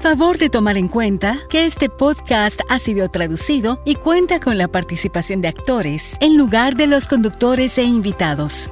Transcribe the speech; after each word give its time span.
Favor 0.00 0.38
de 0.38 0.48
tomar 0.48 0.78
en 0.78 0.88
cuenta 0.88 1.38
que 1.48 1.64
este 1.64 1.88
podcast 1.88 2.60
ha 2.68 2.78
sido 2.78 3.08
traducido 3.08 3.80
y 3.84 3.94
cuenta 3.94 4.40
con 4.40 4.58
la 4.58 4.66
participación 4.66 5.40
de 5.40 5.48
actores 5.48 6.16
en 6.20 6.36
lugar 6.36 6.74
de 6.74 6.88
los 6.88 7.06
conductores 7.06 7.78
e 7.78 7.84
invitados. 7.84 8.70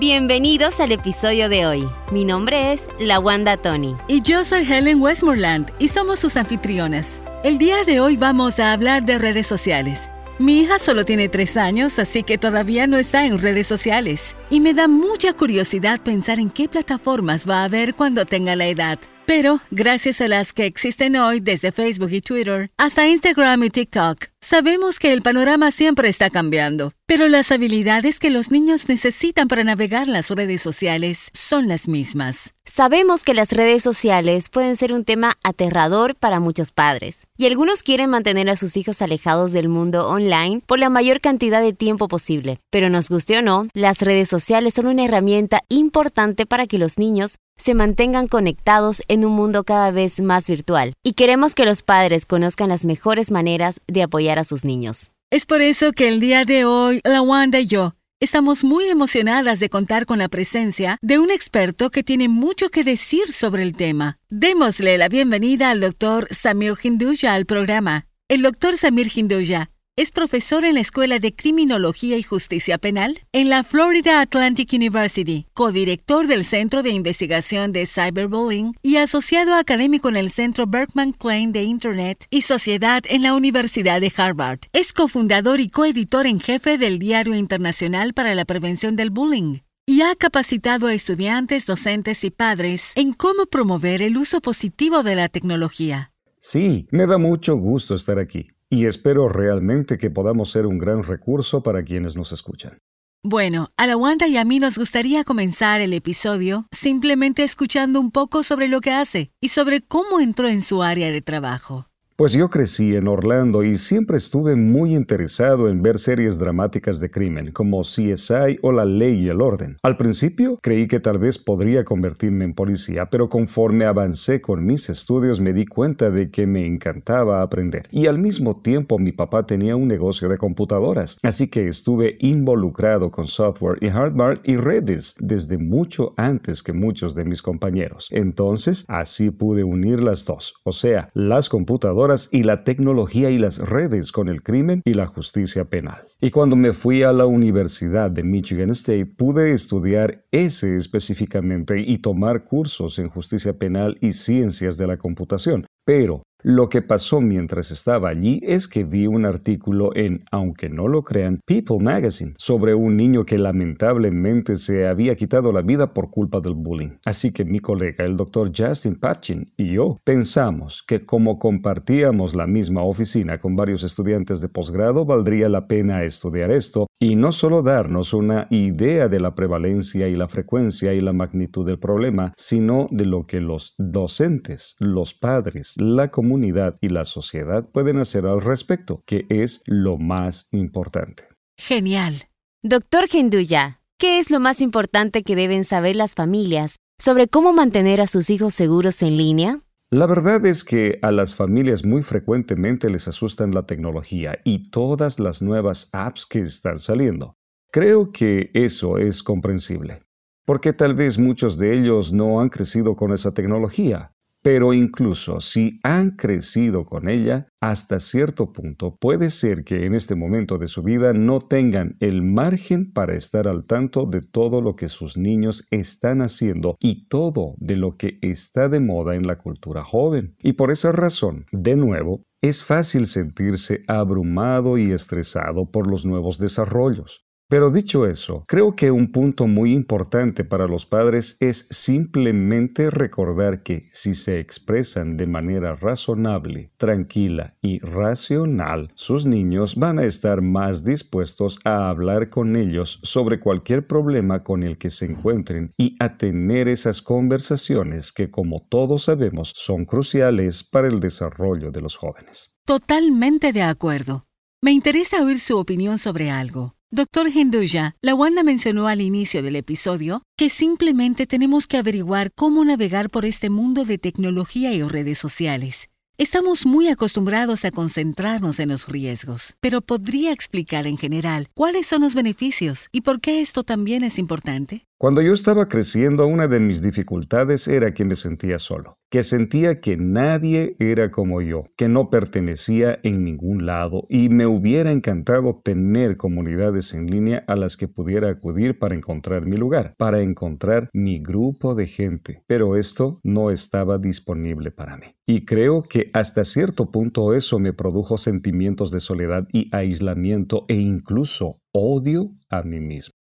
Bienvenidos 0.00 0.80
al 0.80 0.90
episodio 0.90 1.48
de 1.48 1.66
hoy. 1.66 1.88
Mi 2.10 2.24
nombre 2.24 2.72
es 2.72 2.88
La 2.98 3.20
Wanda 3.20 3.56
Tony. 3.56 3.94
Y 4.08 4.22
yo 4.22 4.44
soy 4.44 4.62
Helen 4.64 5.00
Westmoreland 5.00 5.70
y 5.78 5.88
somos 5.88 6.18
sus 6.18 6.36
anfitrionas. 6.36 7.20
El 7.44 7.58
día 7.58 7.84
de 7.84 8.00
hoy 8.00 8.16
vamos 8.16 8.58
a 8.58 8.72
hablar 8.72 9.04
de 9.04 9.18
redes 9.18 9.46
sociales. 9.46 10.08
Mi 10.38 10.62
hija 10.62 10.80
solo 10.80 11.04
tiene 11.04 11.28
tres 11.28 11.56
años, 11.56 12.00
así 12.00 12.24
que 12.24 12.38
todavía 12.38 12.88
no 12.88 12.96
está 12.96 13.26
en 13.26 13.38
redes 13.38 13.68
sociales. 13.68 14.34
Y 14.50 14.58
me 14.58 14.74
da 14.74 14.88
mucha 14.88 15.34
curiosidad 15.34 16.00
pensar 16.00 16.40
en 16.40 16.50
qué 16.50 16.68
plataformas 16.68 17.48
va 17.48 17.62
a 17.62 17.68
ver 17.68 17.94
cuando 17.94 18.26
tenga 18.26 18.56
la 18.56 18.66
edad. 18.66 18.98
Pero, 19.26 19.60
gracias 19.70 20.20
a 20.20 20.28
las 20.28 20.52
que 20.52 20.66
existen 20.66 21.16
hoy 21.16 21.40
desde 21.40 21.70
Facebook 21.70 22.10
y 22.10 22.20
Twitter, 22.20 22.70
hasta 22.76 23.06
Instagram 23.06 23.62
y 23.62 23.70
TikTok, 23.70 24.31
sabemos 24.42 24.98
que 24.98 25.12
el 25.12 25.22
panorama 25.22 25.70
siempre 25.70 26.08
está 26.08 26.28
cambiando. 26.28 26.92
Pero 27.06 27.28
las 27.28 27.52
habilidades 27.52 28.18
que 28.18 28.30
los 28.30 28.50
niños 28.50 28.88
necesitan 28.88 29.48
para 29.48 29.64
navegar 29.64 30.08
las 30.08 30.30
redes 30.30 30.62
sociales 30.62 31.28
son 31.32 31.68
las 31.68 31.88
mismas. 31.88 32.54
Sabemos 32.64 33.22
que 33.22 33.34
las 33.34 33.50
redes 33.50 33.82
sociales 33.82 34.48
pueden 34.48 34.76
ser 34.76 34.92
un 34.92 35.04
tema 35.04 35.34
aterrador 35.42 36.14
para 36.14 36.40
muchos 36.40 36.70
padres, 36.70 37.26
y 37.36 37.46
algunos 37.46 37.82
quieren 37.82 38.08
mantener 38.08 38.48
a 38.48 38.56
sus 38.56 38.76
hijos 38.76 39.02
alejados 39.02 39.52
del 39.52 39.68
mundo 39.68 40.08
online 40.08 40.62
por 40.64 40.78
la 40.78 40.88
mayor 40.88 41.20
cantidad 41.20 41.60
de 41.60 41.72
tiempo 41.72 42.08
posible. 42.08 42.58
Pero 42.70 42.88
nos 42.88 43.08
guste 43.08 43.36
o 43.38 43.42
no, 43.42 43.66
las 43.74 44.00
redes 44.00 44.28
sociales 44.28 44.74
son 44.74 44.86
una 44.86 45.04
herramienta 45.04 45.62
importante 45.68 46.46
para 46.46 46.66
que 46.66 46.78
los 46.78 46.98
niños 46.98 47.36
se 47.58 47.74
mantengan 47.74 48.26
conectados 48.26 49.02
en 49.08 49.24
un 49.24 49.32
mundo 49.32 49.64
cada 49.64 49.90
vez 49.90 50.20
más 50.20 50.48
virtual 50.48 50.94
y 51.04 51.12
queremos 51.12 51.54
que 51.54 51.64
los 51.64 51.82
padres 51.82 52.26
conozcan 52.26 52.70
las 52.70 52.84
mejores 52.84 53.30
maneras 53.30 53.80
de 53.86 54.02
apoyar 54.02 54.31
a 54.38 54.44
sus 54.44 54.64
niños. 54.64 55.12
Es 55.30 55.46
por 55.46 55.62
eso 55.62 55.92
que 55.92 56.08
el 56.08 56.20
día 56.20 56.44
de 56.44 56.64
hoy, 56.64 57.00
la 57.04 57.22
Wanda 57.22 57.58
y 57.60 57.66
yo 57.66 57.94
estamos 58.20 58.62
muy 58.62 58.84
emocionadas 58.84 59.58
de 59.58 59.68
contar 59.68 60.06
con 60.06 60.18
la 60.18 60.28
presencia 60.28 60.96
de 61.02 61.18
un 61.18 61.32
experto 61.32 61.90
que 61.90 62.04
tiene 62.04 62.28
mucho 62.28 62.68
que 62.68 62.84
decir 62.84 63.32
sobre 63.32 63.64
el 63.64 63.74
tema. 63.74 64.18
Démosle 64.28 64.96
la 64.96 65.08
bienvenida 65.08 65.70
al 65.70 65.80
doctor 65.80 66.28
Samir 66.30 66.74
Hinduja 66.80 67.34
al 67.34 67.46
programa. 67.46 68.06
El 68.28 68.42
doctor 68.42 68.76
Samir 68.76 69.10
Hinduja 69.12 69.71
es 69.94 70.10
profesor 70.10 70.64
en 70.64 70.74
la 70.74 70.80
Escuela 70.80 71.18
de 71.18 71.34
Criminología 71.34 72.16
y 72.16 72.22
Justicia 72.22 72.78
Penal 72.78 73.20
en 73.32 73.50
la 73.50 73.62
Florida 73.62 74.22
Atlantic 74.22 74.72
University, 74.72 75.46
codirector 75.52 76.26
del 76.26 76.46
Centro 76.46 76.82
de 76.82 76.90
Investigación 76.90 77.72
de 77.72 77.84
Cyberbullying 77.86 78.74
y 78.80 78.96
asociado 78.96 79.54
académico 79.54 80.08
en 80.08 80.16
el 80.16 80.30
Centro 80.30 80.66
Berkman 80.66 81.12
Klein 81.12 81.52
de 81.52 81.64
Internet 81.64 82.26
y 82.30 82.40
Sociedad 82.40 83.02
en 83.06 83.20
la 83.20 83.34
Universidad 83.34 84.00
de 84.00 84.10
Harvard. 84.16 84.60
Es 84.72 84.94
cofundador 84.94 85.60
y 85.60 85.68
coeditor 85.68 86.26
en 86.26 86.40
jefe 86.40 86.78
del 86.78 86.98
Diario 86.98 87.34
Internacional 87.34 88.14
para 88.14 88.34
la 88.34 88.46
Prevención 88.46 88.96
del 88.96 89.10
Bullying 89.10 89.58
y 89.84 90.00
ha 90.00 90.14
capacitado 90.14 90.86
a 90.86 90.94
estudiantes, 90.94 91.66
docentes 91.66 92.24
y 92.24 92.30
padres 92.30 92.92
en 92.94 93.12
cómo 93.12 93.44
promover 93.44 94.00
el 94.00 94.16
uso 94.16 94.40
positivo 94.40 95.02
de 95.02 95.16
la 95.16 95.28
tecnología. 95.28 96.12
Sí, 96.38 96.86
me 96.90 97.06
da 97.06 97.18
mucho 97.18 97.56
gusto 97.56 97.94
estar 97.94 98.18
aquí 98.18 98.48
y 98.72 98.86
espero 98.86 99.28
realmente 99.28 99.98
que 99.98 100.08
podamos 100.08 100.50
ser 100.50 100.64
un 100.64 100.78
gran 100.78 101.02
recurso 101.02 101.62
para 101.62 101.84
quienes 101.84 102.16
nos 102.16 102.32
escuchan. 102.32 102.78
Bueno, 103.22 103.70
a 103.76 103.86
la 103.86 103.98
Wanda 103.98 104.26
y 104.28 104.38
a 104.38 104.46
mí 104.46 104.58
nos 104.60 104.78
gustaría 104.78 105.24
comenzar 105.24 105.82
el 105.82 105.92
episodio 105.92 106.66
simplemente 106.72 107.44
escuchando 107.44 108.00
un 108.00 108.10
poco 108.10 108.42
sobre 108.42 108.68
lo 108.68 108.80
que 108.80 108.90
hace 108.90 109.30
y 109.42 109.48
sobre 109.48 109.82
cómo 109.82 110.20
entró 110.20 110.48
en 110.48 110.62
su 110.62 110.82
área 110.82 111.10
de 111.10 111.20
trabajo. 111.20 111.91
Pues 112.14 112.34
yo 112.34 112.50
crecí 112.50 112.94
en 112.94 113.08
Orlando 113.08 113.64
y 113.64 113.78
siempre 113.78 114.18
estuve 114.18 114.54
muy 114.54 114.94
interesado 114.94 115.70
en 115.70 115.80
ver 115.80 115.98
series 115.98 116.38
dramáticas 116.38 117.00
de 117.00 117.10
crimen, 117.10 117.52
como 117.52 117.80
CSI 117.80 118.58
o 118.60 118.70
La 118.70 118.84
Ley 118.84 119.22
y 119.22 119.28
el 119.30 119.40
Orden. 119.40 119.78
Al 119.82 119.96
principio 119.96 120.58
creí 120.60 120.86
que 120.86 121.00
tal 121.00 121.18
vez 121.18 121.38
podría 121.38 121.84
convertirme 121.84 122.44
en 122.44 122.52
policía, 122.52 123.06
pero 123.06 123.30
conforme 123.30 123.86
avancé 123.86 124.42
con 124.42 124.66
mis 124.66 124.90
estudios 124.90 125.40
me 125.40 125.54
di 125.54 125.64
cuenta 125.64 126.10
de 126.10 126.30
que 126.30 126.46
me 126.46 126.66
encantaba 126.66 127.40
aprender. 127.40 127.88
Y 127.90 128.06
al 128.06 128.18
mismo 128.18 128.60
tiempo 128.60 128.98
mi 128.98 129.12
papá 129.12 129.46
tenía 129.46 129.74
un 129.74 129.88
negocio 129.88 130.28
de 130.28 130.36
computadoras, 130.36 131.16
así 131.22 131.48
que 131.48 131.66
estuve 131.66 132.18
involucrado 132.20 133.10
con 133.10 133.26
software 133.26 133.78
y 133.80 133.88
hardware 133.88 134.38
y 134.44 134.56
redes 134.56 135.14
desde 135.18 135.56
mucho 135.56 136.12
antes 136.18 136.62
que 136.62 136.74
muchos 136.74 137.14
de 137.14 137.24
mis 137.24 137.40
compañeros. 137.40 138.08
Entonces, 138.10 138.84
así 138.88 139.30
pude 139.30 139.64
unir 139.64 140.02
las 140.02 140.26
dos, 140.26 140.54
o 140.64 140.72
sea, 140.72 141.08
las 141.14 141.48
computadoras 141.48 142.01
y 142.32 142.42
la 142.42 142.64
tecnología 142.64 143.30
y 143.30 143.38
las 143.38 143.58
redes 143.58 144.10
con 144.10 144.28
el 144.28 144.42
crimen 144.42 144.82
y 144.84 144.94
la 144.94 145.06
justicia 145.06 145.66
penal. 145.66 146.08
Y 146.20 146.30
cuando 146.30 146.56
me 146.56 146.72
fui 146.72 147.04
a 147.04 147.12
la 147.12 147.26
Universidad 147.26 148.10
de 148.10 148.24
Michigan 148.24 148.70
State, 148.70 149.06
pude 149.06 149.52
estudiar 149.52 150.24
ese 150.32 150.74
específicamente 150.74 151.80
y 151.80 151.98
tomar 151.98 152.42
cursos 152.42 152.98
en 152.98 153.08
justicia 153.08 153.52
penal 153.56 153.98
y 154.00 154.12
ciencias 154.12 154.76
de 154.78 154.88
la 154.88 154.96
computación. 154.96 155.66
Pero 155.84 156.22
lo 156.42 156.68
que 156.68 156.82
pasó 156.82 157.20
mientras 157.20 157.70
estaba 157.70 158.08
allí 158.08 158.40
es 158.42 158.66
que 158.66 158.84
vi 158.84 159.06
un 159.06 159.24
artículo 159.24 159.94
en, 159.94 160.24
aunque 160.30 160.68
no 160.68 160.88
lo 160.88 161.02
crean, 161.02 161.40
People 161.46 161.78
Magazine 161.78 162.34
sobre 162.36 162.74
un 162.74 162.96
niño 162.96 163.24
que 163.24 163.38
lamentablemente 163.38 164.56
se 164.56 164.86
había 164.86 165.14
quitado 165.14 165.52
la 165.52 165.62
vida 165.62 165.94
por 165.94 166.10
culpa 166.10 166.40
del 166.40 166.54
bullying. 166.54 166.98
Así 167.04 167.32
que 167.32 167.44
mi 167.44 167.60
colega, 167.60 168.04
el 168.04 168.16
doctor 168.16 168.50
Justin 168.56 168.96
Patchin, 168.96 169.52
y 169.56 169.74
yo 169.74 169.98
pensamos 170.04 170.82
que 170.86 171.06
como 171.06 171.38
compartíamos 171.38 172.34
la 172.34 172.46
misma 172.46 172.82
oficina 172.82 173.38
con 173.38 173.54
varios 173.54 173.84
estudiantes 173.84 174.40
de 174.40 174.48
posgrado, 174.48 175.04
valdría 175.04 175.48
la 175.48 175.66
pena 175.68 176.02
estudiar 176.04 176.50
esto 176.50 176.86
y 176.98 177.16
no 177.16 177.32
solo 177.32 177.62
darnos 177.62 178.14
una 178.14 178.46
idea 178.50 179.08
de 179.08 179.20
la 179.20 179.34
prevalencia 179.34 180.08
y 180.08 180.16
la 180.16 180.28
frecuencia 180.28 180.92
y 180.92 181.00
la 181.00 181.12
magnitud 181.12 181.66
del 181.66 181.78
problema, 181.78 182.32
sino 182.36 182.86
de 182.90 183.06
lo 183.06 183.26
que 183.26 183.40
los 183.40 183.74
docentes, 183.78 184.76
los 184.78 185.14
padres, 185.14 185.74
la 185.78 186.10
comunidad, 186.10 186.31
comunidad 186.32 186.78
y 186.80 186.88
la 186.88 187.04
sociedad 187.04 187.68
pueden 187.68 187.98
hacer 187.98 188.24
al 188.24 188.40
respecto, 188.40 189.02
que 189.04 189.26
es 189.28 189.60
lo 189.66 189.98
más 189.98 190.48
importante. 190.50 191.24
Genial. 191.58 192.28
Doctor 192.62 193.06
Genduya, 193.06 193.80
¿qué 193.98 194.18
es 194.18 194.30
lo 194.30 194.40
más 194.40 194.62
importante 194.62 195.24
que 195.24 195.36
deben 195.36 195.64
saber 195.64 195.94
las 195.94 196.14
familias 196.14 196.76
sobre 196.98 197.28
cómo 197.28 197.52
mantener 197.52 198.00
a 198.00 198.06
sus 198.06 198.30
hijos 198.30 198.54
seguros 198.54 199.02
en 199.02 199.18
línea? 199.18 199.60
La 199.90 200.06
verdad 200.06 200.46
es 200.46 200.64
que 200.64 200.98
a 201.02 201.12
las 201.12 201.34
familias 201.34 201.84
muy 201.84 202.00
frecuentemente 202.00 202.88
les 202.88 203.06
asustan 203.08 203.52
la 203.52 203.66
tecnología 203.66 204.38
y 204.42 204.70
todas 204.70 205.18
las 205.18 205.42
nuevas 205.42 205.90
apps 205.92 206.24
que 206.24 206.40
están 206.40 206.78
saliendo. 206.78 207.34
Creo 207.70 208.10
que 208.10 208.50
eso 208.54 208.96
es 208.96 209.22
comprensible, 209.22 210.00
porque 210.46 210.72
tal 210.72 210.94
vez 210.94 211.18
muchos 211.18 211.58
de 211.58 211.74
ellos 211.74 212.14
no 212.14 212.40
han 212.40 212.48
crecido 212.48 212.96
con 212.96 213.12
esa 213.12 213.34
tecnología 213.34 214.12
pero 214.42 214.74
incluso 214.74 215.40
si 215.40 215.78
han 215.82 216.10
crecido 216.10 216.84
con 216.84 217.08
ella, 217.08 217.46
hasta 217.60 218.00
cierto 218.00 218.52
punto 218.52 218.96
puede 218.96 219.30
ser 219.30 219.64
que 219.64 219.86
en 219.86 219.94
este 219.94 220.16
momento 220.16 220.58
de 220.58 220.66
su 220.66 220.82
vida 220.82 221.12
no 221.12 221.40
tengan 221.40 221.96
el 222.00 222.22
margen 222.22 222.92
para 222.92 223.14
estar 223.14 223.46
al 223.46 223.64
tanto 223.64 224.04
de 224.04 224.20
todo 224.20 224.60
lo 224.60 224.74
que 224.74 224.88
sus 224.88 225.16
niños 225.16 225.66
están 225.70 226.22
haciendo 226.22 226.76
y 226.80 227.06
todo 227.06 227.54
de 227.58 227.76
lo 227.76 227.96
que 227.96 228.18
está 228.20 228.68
de 228.68 228.80
moda 228.80 229.14
en 229.14 229.26
la 229.26 229.38
cultura 229.38 229.84
joven. 229.84 230.34
Y 230.42 230.54
por 230.54 230.72
esa 230.72 230.90
razón, 230.90 231.46
de 231.52 231.76
nuevo, 231.76 232.24
es 232.42 232.64
fácil 232.64 233.06
sentirse 233.06 233.82
abrumado 233.86 234.76
y 234.76 234.90
estresado 234.90 235.70
por 235.70 235.88
los 235.88 236.04
nuevos 236.04 236.38
desarrollos. 236.38 237.24
Pero 237.48 237.70
dicho 237.70 238.06
eso, 238.06 238.44
creo 238.48 238.74
que 238.74 238.90
un 238.90 239.12
punto 239.12 239.46
muy 239.46 239.74
importante 239.74 240.42
para 240.42 240.66
los 240.66 240.86
padres 240.86 241.36
es 241.38 241.66
simplemente 241.68 242.88
recordar 242.88 243.62
que 243.62 243.90
si 243.92 244.14
se 244.14 244.40
expresan 244.40 245.18
de 245.18 245.26
manera 245.26 245.76
razonable, 245.76 246.72
tranquila 246.78 247.54
y 247.60 247.78
racional, 247.80 248.88
sus 248.94 249.26
niños 249.26 249.76
van 249.76 249.98
a 249.98 250.04
estar 250.04 250.40
más 250.40 250.82
dispuestos 250.82 251.58
a 251.64 251.90
hablar 251.90 252.30
con 252.30 252.56
ellos 252.56 253.00
sobre 253.02 253.38
cualquier 253.38 253.86
problema 253.86 254.42
con 254.42 254.62
el 254.62 254.78
que 254.78 254.88
se 254.88 255.04
encuentren 255.04 255.74
y 255.76 255.94
a 256.00 256.16
tener 256.16 256.68
esas 256.68 257.02
conversaciones 257.02 258.12
que, 258.12 258.30
como 258.30 258.66
todos 258.70 259.04
sabemos, 259.04 259.52
son 259.54 259.84
cruciales 259.84 260.64
para 260.64 260.88
el 260.88 261.00
desarrollo 261.00 261.70
de 261.70 261.82
los 261.82 261.96
jóvenes. 261.96 262.54
Totalmente 262.64 263.52
de 263.52 263.62
acuerdo. 263.62 264.24
Me 264.62 264.70
interesa 264.70 265.22
oír 265.22 265.40
su 265.40 265.58
opinión 265.58 265.98
sobre 265.98 266.30
algo. 266.30 266.76
Doctor 266.94 267.28
Henduja, 267.34 267.96
la 268.02 268.14
Wanda 268.14 268.42
mencionó 268.42 268.86
al 268.86 269.00
inicio 269.00 269.42
del 269.42 269.56
episodio 269.56 270.24
que 270.36 270.50
simplemente 270.50 271.26
tenemos 271.26 271.66
que 271.66 271.78
averiguar 271.78 272.32
cómo 272.34 272.62
navegar 272.66 273.08
por 273.08 273.24
este 273.24 273.48
mundo 273.48 273.86
de 273.86 273.96
tecnología 273.96 274.74
y 274.74 274.82
redes 274.82 275.18
sociales. 275.18 275.88
Estamos 276.18 276.66
muy 276.66 276.88
acostumbrados 276.88 277.64
a 277.64 277.70
concentrarnos 277.70 278.60
en 278.60 278.68
los 278.68 278.86
riesgos, 278.88 279.56
pero 279.60 279.80
¿podría 279.80 280.32
explicar 280.32 280.86
en 280.86 280.98
general 280.98 281.48
cuáles 281.54 281.86
son 281.86 282.02
los 282.02 282.14
beneficios 282.14 282.88
y 282.92 283.00
por 283.00 283.22
qué 283.22 283.40
esto 283.40 283.64
también 283.64 284.04
es 284.04 284.18
importante? 284.18 284.84
Cuando 285.02 285.20
yo 285.20 285.34
estaba 285.34 285.66
creciendo, 285.66 286.28
una 286.28 286.46
de 286.46 286.60
mis 286.60 286.80
dificultades 286.80 287.66
era 287.66 287.92
que 287.92 288.04
me 288.04 288.14
sentía 288.14 288.60
solo, 288.60 288.98
que 289.10 289.24
sentía 289.24 289.80
que 289.80 289.96
nadie 289.96 290.76
era 290.78 291.10
como 291.10 291.42
yo, 291.42 291.64
que 291.76 291.88
no 291.88 292.08
pertenecía 292.08 293.00
en 293.02 293.24
ningún 293.24 293.66
lado 293.66 294.06
y 294.08 294.28
me 294.28 294.46
hubiera 294.46 294.92
encantado 294.92 295.60
tener 295.64 296.16
comunidades 296.16 296.94
en 296.94 297.06
línea 297.06 297.42
a 297.48 297.56
las 297.56 297.76
que 297.76 297.88
pudiera 297.88 298.30
acudir 298.30 298.78
para 298.78 298.94
encontrar 298.94 299.44
mi 299.44 299.56
lugar, 299.56 299.96
para 299.98 300.22
encontrar 300.22 300.88
mi 300.92 301.18
grupo 301.18 301.74
de 301.74 301.88
gente, 301.88 302.44
pero 302.46 302.76
esto 302.76 303.18
no 303.24 303.50
estaba 303.50 303.98
disponible 303.98 304.70
para 304.70 304.96
mí. 304.96 305.16
Y 305.26 305.44
creo 305.44 305.82
que 305.82 306.10
hasta 306.12 306.44
cierto 306.44 306.92
punto 306.92 307.34
eso 307.34 307.58
me 307.58 307.72
produjo 307.72 308.18
sentimientos 308.18 308.92
de 308.92 309.00
soledad 309.00 309.48
y 309.52 309.68
aislamiento 309.74 310.64
e 310.68 310.76
incluso 310.76 311.56
odio 311.72 312.28
a 312.48 312.62
mí 312.62 312.78
mismo. 312.78 313.21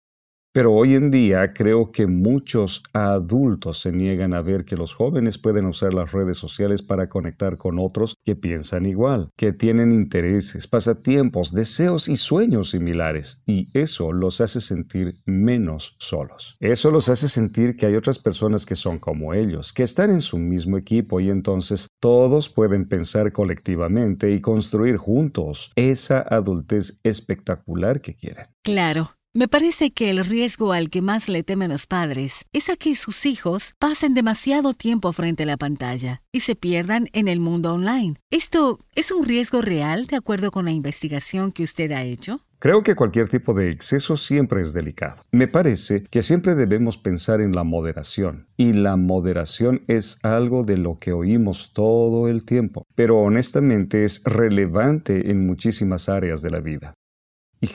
Pero 0.55 0.73
hoy 0.73 0.95
en 0.95 1.11
día 1.11 1.53
creo 1.53 1.91
que 1.91 2.07
muchos 2.07 2.85
adultos 2.93 3.81
se 3.81 3.91
niegan 3.91 4.35
a 4.35 4.41
ver 4.41 4.65
que 4.65 4.77
los 4.77 4.95
jóvenes 4.95 5.37
pueden 5.37 5.67
usar 5.67 5.93
las 5.93 6.13
redes 6.13 6.39
sociales 6.39 6.81
para 6.81 7.09
conectar 7.09 7.59
con 7.59 7.81
otros 7.81 8.15
que 8.25 8.37
piensan 8.37 8.87
igual, 8.87 9.31
que 9.37 9.53
tienen 9.53 9.91
intereses, 9.91 10.69
pasatiempos, 10.69 11.53
deseos 11.53 12.09
y 12.09 12.17
sueños 12.17 12.71
similares, 12.71 13.43
y 13.47 13.69
eso 13.77 14.13
los 14.13 14.41
hace 14.41 14.61
sentir 14.61 15.17
menos 15.27 15.97
solos. 15.99 16.57
Eso 16.61 16.93
los 16.93 17.09
hace 17.09 17.29
sentir 17.29 17.77
que 17.77 17.87
hay 17.87 17.97
otras 17.97 18.21
personas 18.21 18.65
que 18.65 18.77
son 18.77 19.01
como 19.01 19.35
ellos, 19.35 19.73
que 19.73 19.83
están 19.83 20.11
en 20.11 20.21
su 20.21 20.39
mismo 20.39 20.79
equipo 20.79 21.19
y 21.19 21.31
entonces 21.31 21.89
todos 21.99 22.49
pueden 22.49 22.87
pensar 22.87 23.33
colectivamente 23.33 24.31
y 24.31 24.41
construir 24.41 24.99
juntos 24.99 25.73
esa 25.75 26.21
adultez 26.21 27.01
espectacular 27.03 28.01
que 28.01 28.15
quieren. 28.15 28.47
Claro. 28.63 29.17
Me 29.37 29.49
parece 29.49 29.91
que 29.91 30.11
el 30.11 30.25
riesgo 30.25 30.73
al 30.73 30.91
que 30.91 31.03
más 31.03 31.29
le 31.29 31.43
temen 31.43 31.73
los 31.73 31.89
padres 31.89 32.45
es 32.53 32.71
a 32.71 32.77
que 32.77 32.95
sus 32.95 33.27
hijos 33.27 33.75
pasen 33.81 34.15
demasiado 34.15 34.75
tiempo 34.75 35.13
frente 35.13 35.43
a 35.43 35.47
la 35.47 35.57
pantalla 35.57 36.23
y 36.31 36.39
se 36.39 36.55
pierdan 36.55 37.09
en 37.13 37.27
el 37.27 37.41
mundo 37.41 37.75
online. 37.75 38.15
¿Esto 38.31 38.79
es 38.95 39.11
un 39.11 39.27
riesgo 39.27 39.61
real 39.61 40.07
de 40.07 40.15
acuerdo 40.15 40.53
con 40.53 40.67
la 40.67 40.71
investigación 40.71 41.51
que 41.51 41.65
usted 41.65 41.91
ha 41.91 42.05
hecho? 42.05 42.43
Creo 42.61 42.85
que 42.85 42.95
cualquier 42.95 43.29
tipo 43.29 43.55
de 43.55 43.71
exceso 43.71 44.17
siempre 44.17 44.61
es 44.61 44.73
delicado. 44.73 45.21
Me 45.33 45.49
parece 45.49 46.05
que 46.05 46.23
siempre 46.23 46.55
debemos 46.55 46.97
pensar 46.97 47.41
en 47.41 47.57
la 47.57 47.65
moderación, 47.65 48.47
y 48.57 48.73
la 48.73 48.95
moderación 48.95 49.83
es 49.89 50.17
algo 50.23 50.63
de 50.63 50.77
lo 50.77 50.97
que 50.97 51.13
oímos 51.13 51.73
todo 51.73 52.29
el 52.29 52.45
tiempo, 52.45 52.87
pero 52.95 53.19
honestamente 53.19 54.05
es 54.05 54.23
relevante 54.23 55.33
en 55.33 55.45
muchísimas 55.45 56.09
áreas 56.09 56.41
de 56.41 56.51
la 56.51 56.61
vida. 56.61 56.95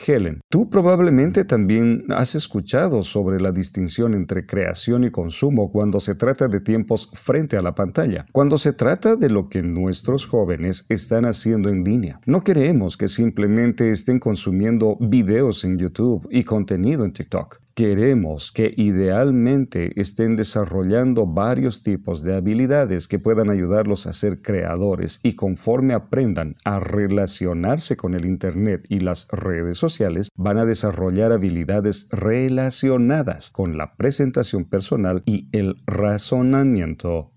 Helen, 0.06 0.40
tú 0.48 0.68
probablemente 0.68 1.44
también 1.44 2.04
has 2.10 2.34
escuchado 2.34 3.02
sobre 3.02 3.40
la 3.40 3.52
distinción 3.52 4.14
entre 4.14 4.46
creación 4.46 5.04
y 5.04 5.10
consumo 5.10 5.70
cuando 5.70 6.00
se 6.00 6.14
trata 6.14 6.48
de 6.48 6.60
tiempos 6.60 7.10
frente 7.14 7.56
a 7.56 7.62
la 7.62 7.74
pantalla, 7.74 8.26
cuando 8.32 8.58
se 8.58 8.72
trata 8.72 9.16
de 9.16 9.30
lo 9.30 9.48
que 9.48 9.62
nuestros 9.62 10.26
jóvenes 10.26 10.86
están 10.88 11.24
haciendo 11.24 11.68
en 11.68 11.84
línea. 11.84 12.20
No 12.26 12.42
queremos 12.42 12.96
que 12.96 13.08
simplemente 13.08 13.90
estén 13.90 14.18
consumiendo 14.18 14.96
videos 15.00 15.64
en 15.64 15.78
YouTube 15.78 16.26
y 16.30 16.44
contenido 16.44 17.04
en 17.04 17.12
TikTok. 17.12 17.60
Queremos 17.74 18.52
que 18.52 18.74
idealmente 18.76 19.92
estén 20.00 20.36
desarrollando 20.36 21.26
varios 21.26 21.82
tipos 21.82 22.22
de 22.22 22.34
habilidades 22.34 23.08
que 23.08 23.18
puedan 23.18 23.50
ayudarlos 23.50 24.06
a 24.06 24.12
ser 24.12 24.42
creadores 24.42 25.20
y 25.22 25.34
conforme 25.34 25.94
aprendan 25.94 26.56
a 26.64 26.80
relacionarse 26.80 27.96
con 27.96 28.14
el 28.14 28.26
Internet 28.26 28.84
y 28.88 29.00
las 29.00 29.28
redes 29.30 29.78
sociales, 29.78 30.30
van 30.36 30.58
a 30.58 30.64
desarrollar 30.64 31.32
habilidades 31.32 32.08
relacionadas 32.10 33.50
con 33.50 33.76
la 33.76 33.94
presentación 33.96 34.64
personal 34.64 35.22
y 35.24 35.48
el 35.52 35.76
razonamiento 35.86 37.32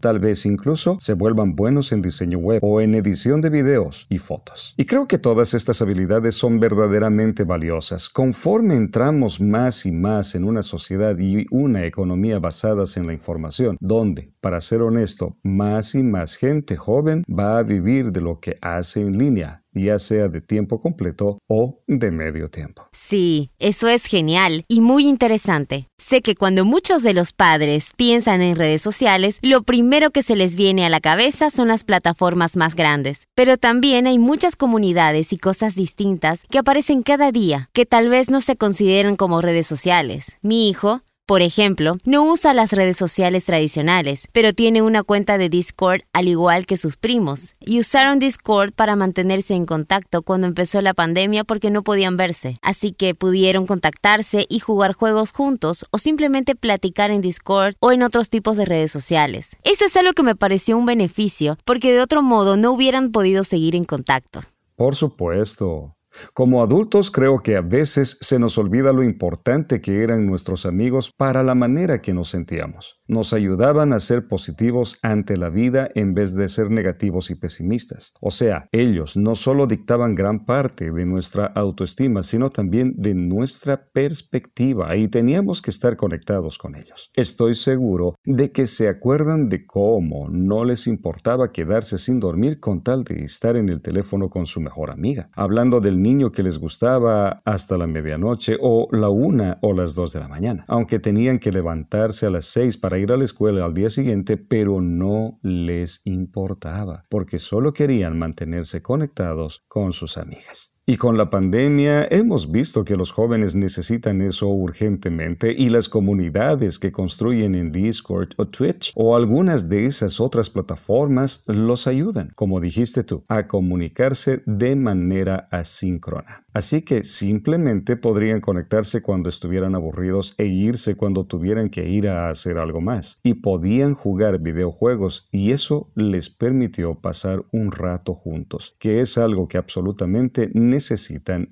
Tal 0.00 0.18
vez 0.18 0.46
incluso 0.46 0.96
se 1.00 1.14
vuelvan 1.14 1.54
buenos 1.54 1.92
en 1.92 2.02
diseño 2.02 2.38
web 2.38 2.60
o 2.62 2.80
en 2.80 2.94
edición 2.94 3.40
de 3.40 3.50
videos 3.50 4.06
y 4.08 4.18
fotos. 4.18 4.74
Y 4.76 4.84
creo 4.84 5.06
que 5.06 5.18
todas 5.18 5.54
estas 5.54 5.82
habilidades 5.82 6.34
son 6.34 6.60
verdaderamente 6.60 7.44
valiosas. 7.44 8.08
Conforme 8.08 8.74
entramos 8.74 9.40
más 9.40 9.86
y 9.86 9.92
más 9.92 10.34
en 10.34 10.44
una 10.44 10.62
sociedad 10.62 11.16
y 11.18 11.46
una 11.50 11.84
economía 11.86 12.38
basadas 12.38 12.96
en 12.96 13.06
la 13.06 13.12
información, 13.12 13.76
donde, 13.80 14.32
para 14.40 14.60
ser 14.60 14.82
honesto, 14.82 15.36
más 15.42 15.94
y 15.94 16.02
más 16.02 16.36
gente 16.36 16.76
joven 16.76 17.24
va 17.28 17.58
a 17.58 17.62
vivir 17.62 18.12
de 18.12 18.20
lo 18.20 18.40
que 18.40 18.56
hace 18.60 19.00
en 19.00 19.18
línea 19.18 19.65
ya 19.76 19.98
sea 19.98 20.28
de 20.28 20.40
tiempo 20.40 20.80
completo 20.80 21.38
o 21.48 21.82
de 21.86 22.10
medio 22.10 22.48
tiempo. 22.48 22.88
Sí, 22.92 23.50
eso 23.58 23.88
es 23.88 24.06
genial 24.06 24.64
y 24.68 24.80
muy 24.80 25.06
interesante. 25.06 25.88
Sé 25.98 26.22
que 26.22 26.34
cuando 26.34 26.64
muchos 26.64 27.02
de 27.02 27.14
los 27.14 27.32
padres 27.32 27.92
piensan 27.96 28.42
en 28.42 28.56
redes 28.56 28.82
sociales, 28.82 29.38
lo 29.42 29.62
primero 29.62 30.10
que 30.10 30.22
se 30.22 30.36
les 30.36 30.56
viene 30.56 30.84
a 30.86 30.90
la 30.90 31.00
cabeza 31.00 31.50
son 31.50 31.68
las 31.68 31.84
plataformas 31.84 32.56
más 32.56 32.74
grandes. 32.74 33.26
Pero 33.34 33.56
también 33.56 34.06
hay 34.06 34.18
muchas 34.18 34.56
comunidades 34.56 35.32
y 35.32 35.38
cosas 35.38 35.74
distintas 35.74 36.42
que 36.50 36.58
aparecen 36.58 37.02
cada 37.02 37.32
día, 37.32 37.68
que 37.72 37.86
tal 37.86 38.08
vez 38.08 38.30
no 38.30 38.40
se 38.40 38.56
consideran 38.56 39.16
como 39.16 39.40
redes 39.40 39.66
sociales. 39.66 40.38
Mi 40.42 40.68
hijo 40.68 41.02
por 41.26 41.42
ejemplo, 41.42 41.96
no 42.04 42.24
usa 42.24 42.54
las 42.54 42.72
redes 42.72 42.96
sociales 42.96 43.44
tradicionales, 43.44 44.28
pero 44.30 44.52
tiene 44.52 44.80
una 44.80 45.02
cuenta 45.02 45.38
de 45.38 45.48
Discord 45.48 46.02
al 46.12 46.28
igual 46.28 46.66
que 46.66 46.76
sus 46.76 46.96
primos, 46.96 47.56
y 47.58 47.80
usaron 47.80 48.20
Discord 48.20 48.72
para 48.72 48.94
mantenerse 48.94 49.54
en 49.54 49.66
contacto 49.66 50.22
cuando 50.22 50.46
empezó 50.46 50.80
la 50.82 50.94
pandemia 50.94 51.42
porque 51.42 51.70
no 51.70 51.82
podían 51.82 52.16
verse, 52.16 52.58
así 52.62 52.92
que 52.92 53.16
pudieron 53.16 53.66
contactarse 53.66 54.46
y 54.48 54.60
jugar 54.60 54.92
juegos 54.92 55.32
juntos 55.32 55.84
o 55.90 55.98
simplemente 55.98 56.54
platicar 56.54 57.10
en 57.10 57.22
Discord 57.22 57.74
o 57.80 57.90
en 57.90 58.04
otros 58.04 58.30
tipos 58.30 58.56
de 58.56 58.64
redes 58.64 58.92
sociales. 58.92 59.56
Eso 59.64 59.84
es 59.84 59.96
algo 59.96 60.12
que 60.12 60.22
me 60.22 60.36
pareció 60.36 60.78
un 60.78 60.86
beneficio 60.86 61.58
porque 61.64 61.92
de 61.92 62.00
otro 62.00 62.22
modo 62.22 62.56
no 62.56 62.70
hubieran 62.70 63.10
podido 63.10 63.42
seguir 63.42 63.74
en 63.74 63.84
contacto. 63.84 64.42
Por 64.76 64.94
supuesto. 64.94 65.95
Como 66.34 66.62
adultos 66.62 67.10
creo 67.10 67.40
que 67.42 67.56
a 67.56 67.60
veces 67.60 68.18
se 68.20 68.38
nos 68.38 68.58
olvida 68.58 68.92
lo 68.92 69.02
importante 69.02 69.80
que 69.80 70.02
eran 70.02 70.26
nuestros 70.26 70.66
amigos 70.66 71.12
para 71.16 71.42
la 71.42 71.54
manera 71.54 72.00
que 72.00 72.12
nos 72.12 72.30
sentíamos. 72.30 73.00
Nos 73.08 73.32
ayudaban 73.32 73.92
a 73.92 74.00
ser 74.00 74.26
positivos 74.26 74.98
ante 75.02 75.36
la 75.36 75.48
vida 75.48 75.88
en 75.94 76.14
vez 76.14 76.34
de 76.34 76.48
ser 76.48 76.70
negativos 76.70 77.30
y 77.30 77.36
pesimistas. 77.36 78.12
O 78.20 78.30
sea, 78.30 78.68
ellos 78.72 79.16
no 79.16 79.34
solo 79.34 79.66
dictaban 79.66 80.14
gran 80.14 80.44
parte 80.44 80.90
de 80.90 81.06
nuestra 81.06 81.46
autoestima, 81.46 82.22
sino 82.22 82.50
también 82.50 82.94
de 82.96 83.14
nuestra 83.14 83.86
perspectiva 83.92 84.96
y 84.96 85.08
teníamos 85.08 85.62
que 85.62 85.70
estar 85.70 85.96
conectados 85.96 86.58
con 86.58 86.74
ellos. 86.74 87.10
Estoy 87.14 87.54
seguro 87.54 88.16
de 88.24 88.50
que 88.50 88.66
se 88.66 88.88
acuerdan 88.88 89.48
de 89.48 89.66
cómo 89.66 90.28
no 90.28 90.64
les 90.64 90.86
importaba 90.86 91.52
quedarse 91.52 91.98
sin 91.98 92.20
dormir 92.20 92.60
con 92.60 92.82
tal 92.82 93.04
de 93.04 93.22
estar 93.24 93.56
en 93.56 93.68
el 93.68 93.82
teléfono 93.82 94.28
con 94.28 94.46
su 94.46 94.60
mejor 94.60 94.90
amiga, 94.90 95.28
hablando 95.34 95.80
del 95.80 96.02
niño 96.02 96.32
que 96.32 96.42
les 96.42 96.58
gustaba 96.58 97.42
hasta 97.44 97.78
la 97.78 97.86
medianoche 97.86 98.56
o 98.60 98.88
la 98.90 99.08
una 99.08 99.58
o 99.62 99.72
las 99.72 99.94
dos 99.94 100.12
de 100.12 100.20
la 100.20 100.28
mañana, 100.28 100.64
aunque 100.68 100.98
tenían 100.98 101.38
que 101.38 101.52
levantarse 101.52 102.26
a 102.26 102.30
las 102.30 102.46
seis 102.46 102.76
para 102.76 102.95
ir 102.98 103.12
a 103.12 103.16
la 103.16 103.24
escuela 103.24 103.64
al 103.64 103.74
día 103.74 103.90
siguiente, 103.90 104.36
pero 104.36 104.80
no 104.80 105.38
les 105.42 106.00
importaba, 106.04 107.04
porque 107.08 107.38
solo 107.38 107.72
querían 107.72 108.18
mantenerse 108.18 108.82
conectados 108.82 109.64
con 109.68 109.92
sus 109.92 110.18
amigas. 110.18 110.75
Y 110.88 110.98
con 110.98 111.18
la 111.18 111.30
pandemia 111.30 112.06
hemos 112.12 112.52
visto 112.52 112.84
que 112.84 112.94
los 112.94 113.10
jóvenes 113.10 113.56
necesitan 113.56 114.22
eso 114.22 114.46
urgentemente 114.46 115.52
y 115.52 115.68
las 115.68 115.88
comunidades 115.88 116.78
que 116.78 116.92
construyen 116.92 117.56
en 117.56 117.72
Discord 117.72 118.28
o 118.36 118.46
Twitch 118.46 118.92
o 118.94 119.16
algunas 119.16 119.68
de 119.68 119.86
esas 119.86 120.20
otras 120.20 120.48
plataformas 120.48 121.42
los 121.46 121.88
ayudan, 121.88 122.30
como 122.36 122.60
dijiste 122.60 123.02
tú, 123.02 123.24
a 123.26 123.48
comunicarse 123.48 124.44
de 124.46 124.76
manera 124.76 125.48
asíncrona. 125.50 126.46
Así 126.56 126.80
que 126.82 127.04
simplemente 127.04 127.98
podrían 127.98 128.40
conectarse 128.40 129.02
cuando 129.02 129.28
estuvieran 129.28 129.74
aburridos 129.74 130.34
e 130.38 130.46
irse 130.46 130.96
cuando 130.96 131.26
tuvieran 131.26 131.68
que 131.68 131.86
ir 131.86 132.08
a 132.08 132.30
hacer 132.30 132.56
algo 132.56 132.80
más. 132.80 133.20
Y 133.22 133.34
podían 133.34 133.92
jugar 133.92 134.38
videojuegos 134.38 135.28
y 135.30 135.50
eso 135.50 135.90
les 135.96 136.30
permitió 136.30 136.94
pasar 136.94 137.44
un 137.52 137.72
rato 137.72 138.14
juntos, 138.14 138.74
que 138.78 139.02
es 139.02 139.18
algo 139.18 139.48
que 139.48 139.58
absolutamente 139.58 140.48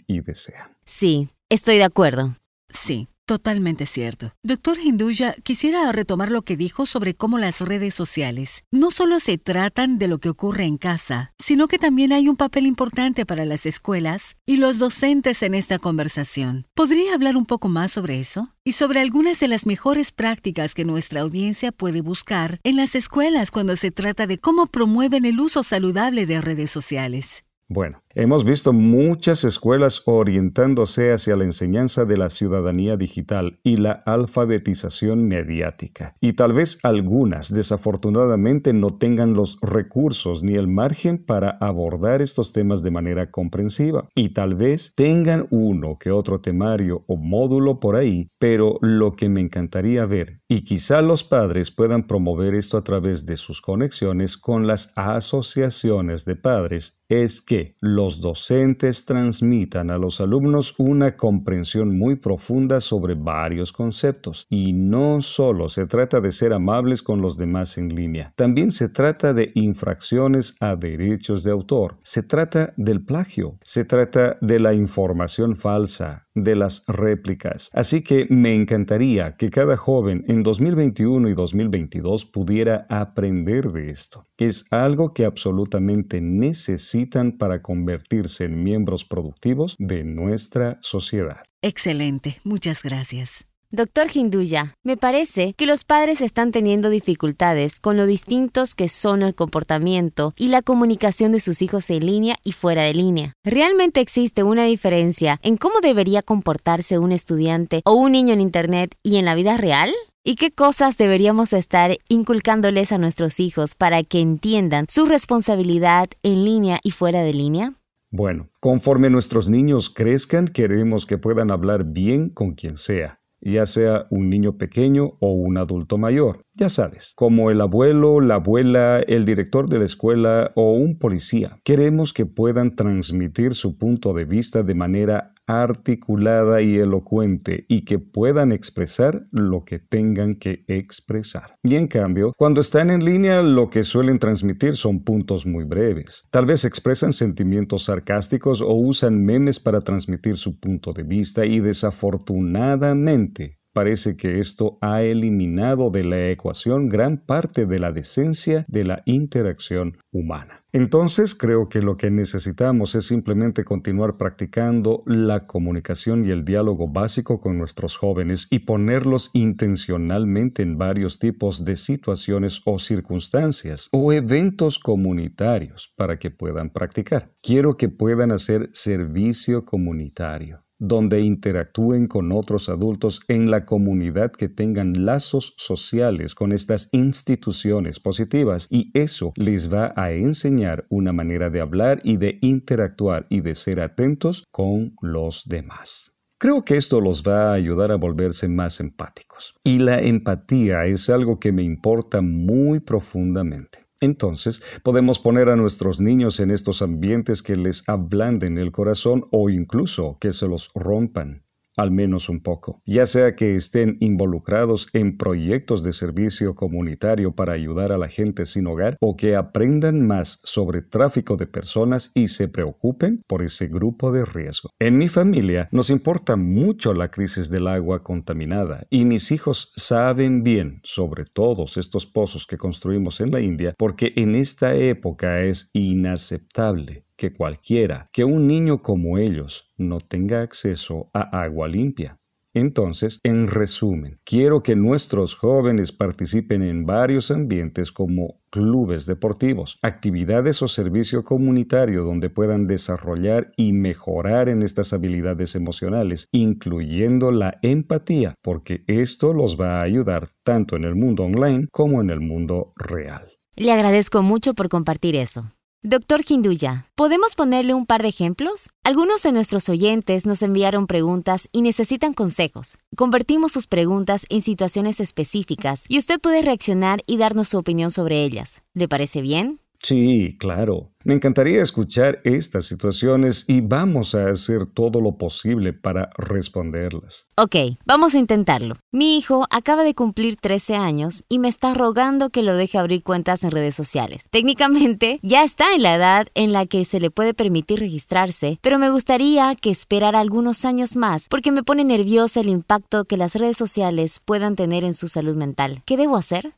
y 0.07 0.21
desean. 0.21 0.77
Sí, 0.85 1.31
estoy 1.49 1.77
de 1.79 1.85
acuerdo. 1.85 2.37
Sí, 2.69 3.09
Totalmente 3.27 3.87
cierto. 3.87 4.35
Doctor 4.43 4.79
Hinduya, 4.79 5.35
quisiera 5.43 5.91
retomar 5.93 6.31
lo 6.31 6.43
que 6.43 6.59
dijo 6.59 6.85
sobre 6.85 7.15
cómo 7.15 7.39
las 7.39 7.63
redes 7.63 7.95
sociales 7.95 8.65
no 8.71 8.91
solo 8.91 9.19
se 9.19 9.39
tratan 9.39 9.97
de 9.97 10.09
lo 10.09 10.19
que 10.19 10.29
ocurre 10.29 10.65
en 10.65 10.77
casa, 10.77 11.33
sino 11.39 11.67
que 11.67 11.79
también 11.79 12.13
hay 12.13 12.29
un 12.29 12.37
papel 12.37 12.67
importante 12.67 13.25
para 13.25 13.47
las 13.47 13.65
escuelas 13.65 14.37
y 14.45 14.59
los 14.59 14.79
docentes 14.79 15.43
en 15.43 15.55
esta 15.55 15.79
conversación. 15.79 16.67
¿Podría 16.75 17.15
hablar 17.15 17.39
un 17.39 17.47
poco 17.47 17.69
más 17.69 17.93
sobre 17.93 18.21
eso? 18.21 18.51
Y 18.63 18.73
sobre 18.73 19.01
algunas 19.01 19.41
de 19.41 19.49
las 19.49 19.65
mejores 19.65 20.13
prácticas 20.13 20.75
que 20.75 20.85
nuestra 20.85 21.23
audiencia 21.23 21.73
puede 21.73 22.03
buscar 22.03 22.61
en 22.63 22.77
las 22.77 22.95
escuelas 22.95 23.51
cuando 23.51 23.77
se 23.77 23.91
trata 23.91 24.27
de 24.27 24.39
cómo 24.39 24.67
promueven 24.67 25.25
el 25.25 25.41
uso 25.41 25.63
saludable 25.63 26.27
de 26.27 26.43
redes 26.43 26.71
sociales. 26.71 27.45
Bueno, 27.69 28.04
Hemos 28.17 28.45
visto 28.45 28.73
muchas 28.73 29.43
escuelas 29.43 30.03
orientándose 30.05 31.13
hacia 31.13 31.35
la 31.35 31.43
enseñanza 31.43 32.05
de 32.05 32.17
la 32.17 32.29
ciudadanía 32.29 32.97
digital 32.97 33.59
y 33.65 33.77
la 33.77 33.91
alfabetización 33.91 35.27
mediática. 35.27 36.15
Y 36.21 36.35
tal 36.35 36.53
vez 36.53 36.79
algunas, 36.85 37.53
desafortunadamente, 37.53 38.73
no 38.73 38.99
tengan 38.99 39.35
los 39.35 39.59
recursos 39.61 40.45
ni 40.45 40.55
el 40.55 40.69
margen 40.69 41.25
para 41.25 41.59
abordar 41.61 42.23
estos 42.23 42.53
temas 42.53 42.85
de 42.85 42.93
manera 42.93 43.33
comprensiva. 43.33 44.09
Y 44.15 44.29
tal 44.29 44.55
vez 44.55 44.93
tengan 44.95 45.49
uno 45.51 45.99
que 45.99 46.13
otro 46.13 46.41
temario 46.41 47.03
o 47.09 47.17
módulo 47.17 47.81
por 47.81 47.97
ahí, 47.97 48.29
pero 48.39 48.79
lo 48.81 49.17
que 49.17 49.29
me 49.29 49.41
encantaría 49.41 50.07
ver, 50.07 50.41
y 50.49 50.63
quizá 50.63 51.03
los 51.03 51.25
padres 51.25 51.73
puedan 51.73 52.07
promover 52.07 52.55
esto 52.55 52.77
a 52.77 52.85
través 52.85 53.27
de 53.27 53.37
sus 53.37 53.61
conexiones 53.61 54.37
con 54.37 54.69
las 54.69 54.93
asociaciones 54.95 56.25
de 56.25 56.37
padres, 56.37 57.01
es 57.09 57.43
que 57.43 57.77
los 57.81 58.04
docentes 58.21 59.05
transmitan 59.05 59.91
a 59.91 59.99
los 59.99 60.21
alumnos 60.21 60.75
una 60.79 61.17
comprensión 61.17 61.97
muy 61.99 62.17
profunda 62.17 62.81
sobre 62.81 63.15
varios 63.15 63.73
conceptos. 63.73 64.47
Y 64.51 64.73
no 64.73 65.23
solo 65.23 65.69
se 65.69 65.87
trata 65.87 66.21
de 66.21 66.31
ser 66.31 66.53
amables 66.53 67.03
con 67.03 67.21
los 67.21 67.37
demás 67.37 67.79
en 67.79 67.95
línea, 67.95 68.33
también 68.37 68.71
se 68.71 68.89
trata 68.89 69.33
de 69.33 69.51
infracciones 69.55 70.57
a 70.61 70.77
derechos 70.77 71.45
de 71.45 71.51
autor, 71.51 71.97
se 72.03 72.23
trata 72.23 72.73
del 72.77 73.05
plagio, 73.05 73.59
se 73.63 73.85
trata 73.85 74.37
de 74.41 74.61
la 74.61 74.75
información 74.75 75.57
falsa, 75.57 76.25
de 76.35 76.57
las 76.57 76.85
réplicas. 76.87 77.71
Así 77.73 78.03
que 78.03 78.27
me 78.29 78.55
encantaría 78.55 79.37
que 79.37 79.51
cada 79.51 79.77
joven 79.77 80.25
en 80.29 80.43
2021 80.43 81.29
y 81.29 81.35
2022 81.35 82.27
pudiera 82.27 82.87
aprender 82.89 83.71
de 83.71 83.91
esto, 83.91 84.27
que 84.37 84.47
es 84.47 84.65
algo 84.73 85.13
que 85.13 85.25
absolutamente 85.25 86.21
necesitan 86.21 87.33
para 87.39 87.63
convertirse 87.95 88.45
en 88.45 88.63
miembros 88.63 89.05
productivos 89.05 89.77
de 89.79 90.05
nuestra 90.05 90.79
sociedad. 90.81 91.45
Excelente, 91.63 92.41
muchas 92.45 92.83
gracias. 92.83 93.47
Doctor 93.71 94.07
Hinduya, 94.13 94.75
me 94.85 94.97
parece 94.97 95.55
que 95.55 95.67
los 95.67 95.83
padres 95.83 96.21
están 96.21 96.53
teniendo 96.53 96.91
dificultades 96.91 97.81
con 97.81 97.97
lo 97.97 98.07
distintos 98.07 98.75
que 98.75 98.89
son 98.89 99.23
el 99.23 99.35
comportamiento 99.35 100.33
y 100.37 100.49
la 100.49 100.63
comunicación 100.63 101.33
de 101.33 101.41
sus 101.41 101.61
hijos 101.61 101.91
en 101.91 102.07
línea 102.07 102.37
y 102.45 102.53
fuera 102.53 102.83
de 102.83 102.95
línea. 102.95 103.33
¿Realmente 103.45 104.01
existe 104.01 104.45
una 104.45 104.65
diferencia 104.65 105.41
en 105.43 105.57
cómo 105.57 105.81
debería 105.81 106.23
comportarse 106.23 106.99
un 106.99 107.11
estudiante 107.11 107.83
o 107.85 107.95
un 107.95 108.13
niño 108.13 108.33
en 108.33 108.41
Internet 108.41 108.95
y 109.03 109.17
en 109.17 109.25
la 109.25 109.35
vida 109.35 109.57
real? 109.57 109.93
¿Y 110.27 110.37
qué 110.37 110.51
cosas 110.51 110.97
deberíamos 110.97 111.53
estar 111.53 111.99
inculcándoles 112.09 112.93
a 112.93 112.99
nuestros 112.99 113.41
hijos 113.41 113.75
para 113.75 114.03
que 114.05 114.21
entiendan 114.21 114.87
su 114.89 115.05
responsabilidad 115.05 116.07
en 116.23 116.45
línea 116.45 116.79
y 116.83 116.93
fuera 116.93 117.23
de 117.23 117.35
línea? 117.35 117.75
Bueno, 118.17 118.49
conforme 118.61 119.11
nuestros 119.11 119.51
niños 119.51 119.91
crezcan, 119.91 120.47
queremos 120.47 121.05
que 121.05 121.19
puedan 121.19 121.51
hablar 121.51 121.85
bien 121.85 122.29
con 122.31 122.55
quien 122.55 122.77
sea 122.77 123.19
ya 123.45 123.67
sea 123.67 124.07
un 124.11 124.31
niño 124.31 124.57
pequeño 124.57 125.19
o 125.21 125.33
un 125.33 125.59
adulto 125.59 125.99
mayor, 125.99 126.45
ya 126.55 126.69
sabes, 126.69 127.13
como 127.15 127.51
el 127.51 127.61
abuelo, 127.61 128.21
la 128.21 128.37
abuela, 128.37 129.01
el 129.01 129.27
director 129.27 129.69
de 129.69 129.79
la 129.79 129.85
escuela 129.85 130.53
o 130.55 130.73
un 130.73 130.99
policía. 130.99 131.61
Queremos 131.63 132.13
que 132.13 132.27
puedan 132.27 132.75
transmitir 132.75 133.55
su 133.55 133.77
punto 133.77 134.15
de 134.15 134.25
vista 134.25 134.63
de 134.63 134.75
manera 134.75 135.34
articulada 135.47 136.63
y 136.63 136.77
elocuente 136.77 137.67
y 137.69 137.85
que 137.85 137.99
puedan 137.99 138.53
expresar 138.53 139.27
lo 139.31 139.65
que 139.65 139.79
tengan 139.79 140.37
que 140.37 140.65
expresar. 140.69 141.57
Y 141.63 141.77
en 141.77 141.87
cambio, 141.87 142.33
cuando 142.37 142.61
están 142.61 142.91
en 142.91 143.05
línea, 143.05 143.43
lo 143.43 143.71
que 143.71 143.85
suelen 143.85 144.19
transmitir 144.19 144.77
son 144.77 145.05
puntos 145.05 145.47
muy 145.47 145.65
breves. 145.65 146.27
Tal 146.31 146.47
vez 146.47 146.65
expresan 146.65 147.13
sentimientos 147.13 147.85
sarcásticos 147.85 148.61
o 148.61 148.73
usan 148.75 149.25
memes 149.25 149.61
para 149.61 149.81
transmitir 149.81 150.37
su 150.37 150.59
punto 150.59 150.93
de 150.93 151.03
vista 151.03 151.45
y 151.45 151.61
desafortunadamente 151.61 153.59
Parece 153.75 154.17
que 154.17 154.39
esto 154.39 154.79
ha 154.83 155.03
eliminado 155.03 155.91
de 155.91 156.05
la 156.05 156.31
ecuación 156.31 156.89
gran 156.89 157.19
parte 157.19 157.67
de 157.67 157.81
la 157.81 157.91
decencia 157.91 158.65
de 158.69 158.85
la 158.85 159.03
interacción 159.05 159.99
humana. 160.13 160.65
Entonces 160.71 161.35
creo 161.35 161.69
que 161.69 161.83
lo 161.83 161.97
que 161.97 162.09
necesitamos 162.13 162.95
es 162.95 163.07
simplemente 163.07 163.65
continuar 163.65 164.17
practicando 164.17 165.03
la 165.07 165.49
comunicación 165.49 166.25
y 166.25 166.31
el 166.31 166.45
diálogo 166.45 166.87
básico 166.87 167.41
con 167.41 167.59
nuestros 167.59 167.97
jóvenes 167.97 168.47
y 168.49 168.61
ponerlos 168.61 169.31
intencionalmente 169.33 170.63
en 170.63 170.79
varios 170.79 171.19
tipos 171.19 171.65
de 171.65 171.75
situaciones 171.75 172.63
o 172.67 172.79
circunstancias 172.79 173.89
o 173.91 174.13
eventos 174.13 174.79
comunitarios 174.79 175.93
para 175.97 176.17
que 176.21 176.31
puedan 176.31 176.71
practicar. 176.71 177.33
Quiero 177.43 177.77
que 177.77 177.89
puedan 177.89 178.31
hacer 178.31 178.71
servicio 178.73 179.65
comunitario 179.65 180.64
donde 180.79 181.21
interactúen 181.21 182.07
con 182.07 182.33
otros 182.33 182.69
adultos 182.69 183.21
en 183.29 183.51
la 183.51 183.65
comunidad 183.65 184.33
que 184.33 184.49
tengan 184.49 185.05
lazos 185.05 185.55
sociales 185.57 186.35
con 186.35 186.53
estas 186.53 186.89
instituciones 186.93 188.01
positivas 188.01 188.67
y 188.71 188.91
eso 188.95 189.33
les 189.37 189.73
va 189.73 189.93
a 189.97 190.13
enseñar 190.13 190.87
una 190.89 191.13
manera 191.13 191.51
de 191.51 191.61
hablar 191.61 192.01
y 192.05 192.17
de 192.17 192.39
interactuar 192.41 193.27
y 193.31 193.41
de 193.41 193.55
ser 193.55 193.81
atentos 193.81 194.45
con 194.51 194.95
los 195.01 195.45
demás. 195.47 196.15
Creo 196.39 196.65
que 196.65 196.77
esto 196.77 197.01
los 197.01 197.23
va 197.23 197.51
a 197.51 197.55
ayudar 197.55 197.91
a 197.91 197.97
volverse 197.97 198.49
más 198.49 198.81
empáticos. 198.81 199.55
Y 199.65 199.79
la 199.79 200.01
empatía 200.01 200.85
es 200.85 201.09
algo 201.09 201.39
que 201.39 201.53
me 201.53 201.63
importa 201.63 202.21
muy 202.21 202.81
profundamente. 202.81 203.84
Entonces, 204.05 204.63
podemos 204.83 205.19
poner 205.19 205.49
a 205.49 205.57
nuestros 205.57 206.01
niños 206.01 206.39
en 206.39 206.51
estos 206.51 206.83
ambientes 206.83 207.43
que 207.43 207.57
les 207.57 207.83
ablanden 207.89 208.59
el 208.59 208.71
corazón 208.71 209.25
o 209.31 209.49
incluso 209.49 210.19
que 210.21 210.33
se 210.33 210.47
los 210.47 210.71
rompan 210.75 211.45
al 211.77 211.91
menos 211.91 212.29
un 212.29 212.41
poco, 212.41 212.81
ya 212.87 213.07
sea 213.07 213.35
que 213.35 213.55
estén 213.55 213.97
involucrados 214.01 214.89
en 214.93 215.17
proyectos 215.17 215.83
de 215.83 215.93
servicio 215.93 216.55
comunitario 216.55 217.35
para 217.35 217.53
ayudar 217.53 217.93
a 217.93 217.99
la 217.99 218.09
gente 218.09 218.47
sin 218.47 218.67
hogar 218.67 218.97
o 219.01 219.17
que 219.17 219.37
aprendan 219.37 220.07
más 220.07 220.41
sobre 220.43 220.83
tráfico 220.83 221.37
de 221.37 221.47
personas 221.47 222.11
y 222.15 222.29
se 222.29 222.49
preocupen 222.49 223.23
por 223.27 223.43
ese 223.43 223.67
grupo 223.67 224.13
de 224.13 224.25
riesgo. 224.25 224.71
En 224.79 224.99
mi 224.99 225.09
familia 225.09 225.69
nos 225.73 225.91
importa 225.91 226.37
mucho 226.37 226.95
la 226.95 227.11
crisis 227.11 227.51
del 227.51 227.69
agua 227.69 228.03
contaminada 228.03 228.87
y 228.91 229.05
mis 229.05 229.33
hijos 229.33 229.73
saben 229.77 230.43
bien 230.43 230.81
sobre 230.83 231.25
todos 231.25 231.77
estos 231.77 232.07
pozos 232.07 232.47
que 232.47 232.59
construimos 232.59 233.21
en 233.21 233.31
la 233.31 233.41
India 233.41 233.75
porque 233.79 234.13
en 234.17 234.35
esta 234.35 234.75
época 234.75 235.43
es 235.43 235.71
inaceptable 235.73 237.05
que 237.17 237.33
cualquiera, 237.33 238.09
que 238.13 238.25
un 238.25 238.47
niño 238.47 238.83
como 238.83 239.19
ellos 239.19 239.71
no 239.77 240.01
tenga 240.01 240.43
acceso 240.43 241.11
a 241.13 241.43
agua 241.43 241.69
limpia. 241.69 242.19
Entonces, 242.55 243.19
en 243.25 243.49
resumen, 243.49 244.21
quiero 244.25 244.63
que 244.63 244.77
nuestros 244.77 245.35
jóvenes 245.35 245.91
participen 245.91 246.63
en 246.63 246.87
varios 246.87 247.33
ambientes 247.33 247.91
como 247.91 248.41
clubes 248.49 249.07
deportivos, 249.07 249.77
actividades 249.83 250.63
o 250.63 250.69
servicio 250.69 251.25
comunitario 251.25 252.05
donde 252.05 252.31
puedan 252.31 252.69
desarrollar 252.69 253.51
y 253.57 253.73
mejorar 253.73 254.49
en 254.49 254.63
estas 254.63 254.93
habilidades 254.93 255.57
emocionales, 255.57 256.29
incluyendo 256.31 257.33
la 257.33 257.59
empatía, 257.63 258.37
porque 258.41 258.85
esto 258.87 259.35
los 259.35 259.61
va 259.61 259.81
a 259.81 259.83
ayudar 259.83 260.29
tanto 260.45 260.77
en 260.77 260.85
el 260.85 260.95
mundo 260.95 261.25
online 261.25 261.67
como 261.73 262.01
en 262.01 262.11
el 262.11 262.21
mundo 262.21 262.73
real. 262.77 263.33
Le 263.57 263.73
agradezco 263.73 264.23
mucho 264.23 264.55
por 264.55 264.69
compartir 264.69 265.17
eso. 265.17 265.53
Doctor 265.87 266.23
Hinduya, 266.27 266.89
¿podemos 266.95 267.35
ponerle 267.35 267.75
un 267.75 267.85
par 267.85 268.01
de 268.01 268.09
ejemplos? 268.09 268.71
Algunos 268.85 269.23
de 269.23 269.33
nuestros 269.33 269.69
oyentes 269.69 270.25
nos 270.25 270.41
enviaron 270.41 270.87
preguntas 270.87 271.47
y 271.53 271.61
necesitan 271.61 272.15
consejos. 272.15 272.79
Convertimos 272.97 273.53
sus 273.53 273.67
preguntas 273.67 274.25
en 274.31 274.41
situaciones 274.41 274.99
específicas 274.99 275.85
y 275.87 275.99
usted 275.99 276.19
puede 276.23 276.41
reaccionar 276.41 277.03
y 277.07 277.19
darnos 277.19 277.49
su 277.49 277.59
opinión 277.59 277.91
sobre 277.91 278.25
ellas. 278.25 278.63
¿Le 278.73 278.89
parece 278.89 279.21
bien? 279.21 279.61
Sí, 279.85 280.39
claro. 280.41 280.93
Me 281.05 281.13
encantaría 281.13 281.63
escuchar 281.63 282.23
estas 282.25 282.65
situaciones 282.65 283.45
y 283.47 283.61
vamos 283.61 284.15
a 284.15 284.31
hacer 284.31 284.65
todo 284.65 285.03
lo 285.03 285.19
posible 285.19 285.75
para 285.75 286.09
responderlas. 286.17 287.27
Ok, 287.37 287.57
vamos 287.85 288.15
a 288.15 288.19
intentarlo. 288.19 288.77
Mi 288.91 289.19
hijo 289.19 289.47
acaba 289.51 289.85
de 289.85 289.95
cumplir 289.95 290.37
13 290.37 290.77
años 290.77 291.25
y 291.29 291.39
me 291.39 291.49
está 291.49 291.75
rogando 291.75 292.31
que 292.31 292.43
lo 292.43 292.57
deje 292.57 292.79
abrir 292.79 293.03
cuentas 293.03 293.45
en 293.45 293.51
redes 293.51 293.75
sociales. 293.75 294.25
Técnicamente, 294.31 295.21
ya 295.23 295.45
está 295.45 295.75
en 295.75 295.83
la 295.83 295.97
edad 295.97 296.29
en 296.35 296.55
la 296.55 296.65
que 296.65 296.87
se 296.87 296.99
le 296.99 297.11
puede 297.11 297.35
permitir 297.35 297.81
registrarse, 297.81 298.59
pero 298.63 298.79
me 298.79 298.89
gustaría 298.89 299.55
que 299.61 299.69
esperara 299.69 300.21
algunos 300.21 300.65
años 300.65 300.97
más 300.97 301.29
porque 301.29 301.53
me 301.53 301.63
pone 301.63 301.85
nerviosa 301.85 302.41
el 302.41 302.49
impacto 302.49 303.05
que 303.05 303.19
las 303.19 303.35
redes 303.35 303.59
sociales 303.59 304.23
puedan 304.25 304.57
tener 304.57 304.83
en 304.83 304.95
su 304.95 305.09
salud 305.09 305.37
mental. 305.37 305.83
¿Qué 305.85 305.99
debo 305.99 306.17
hacer? 306.17 306.55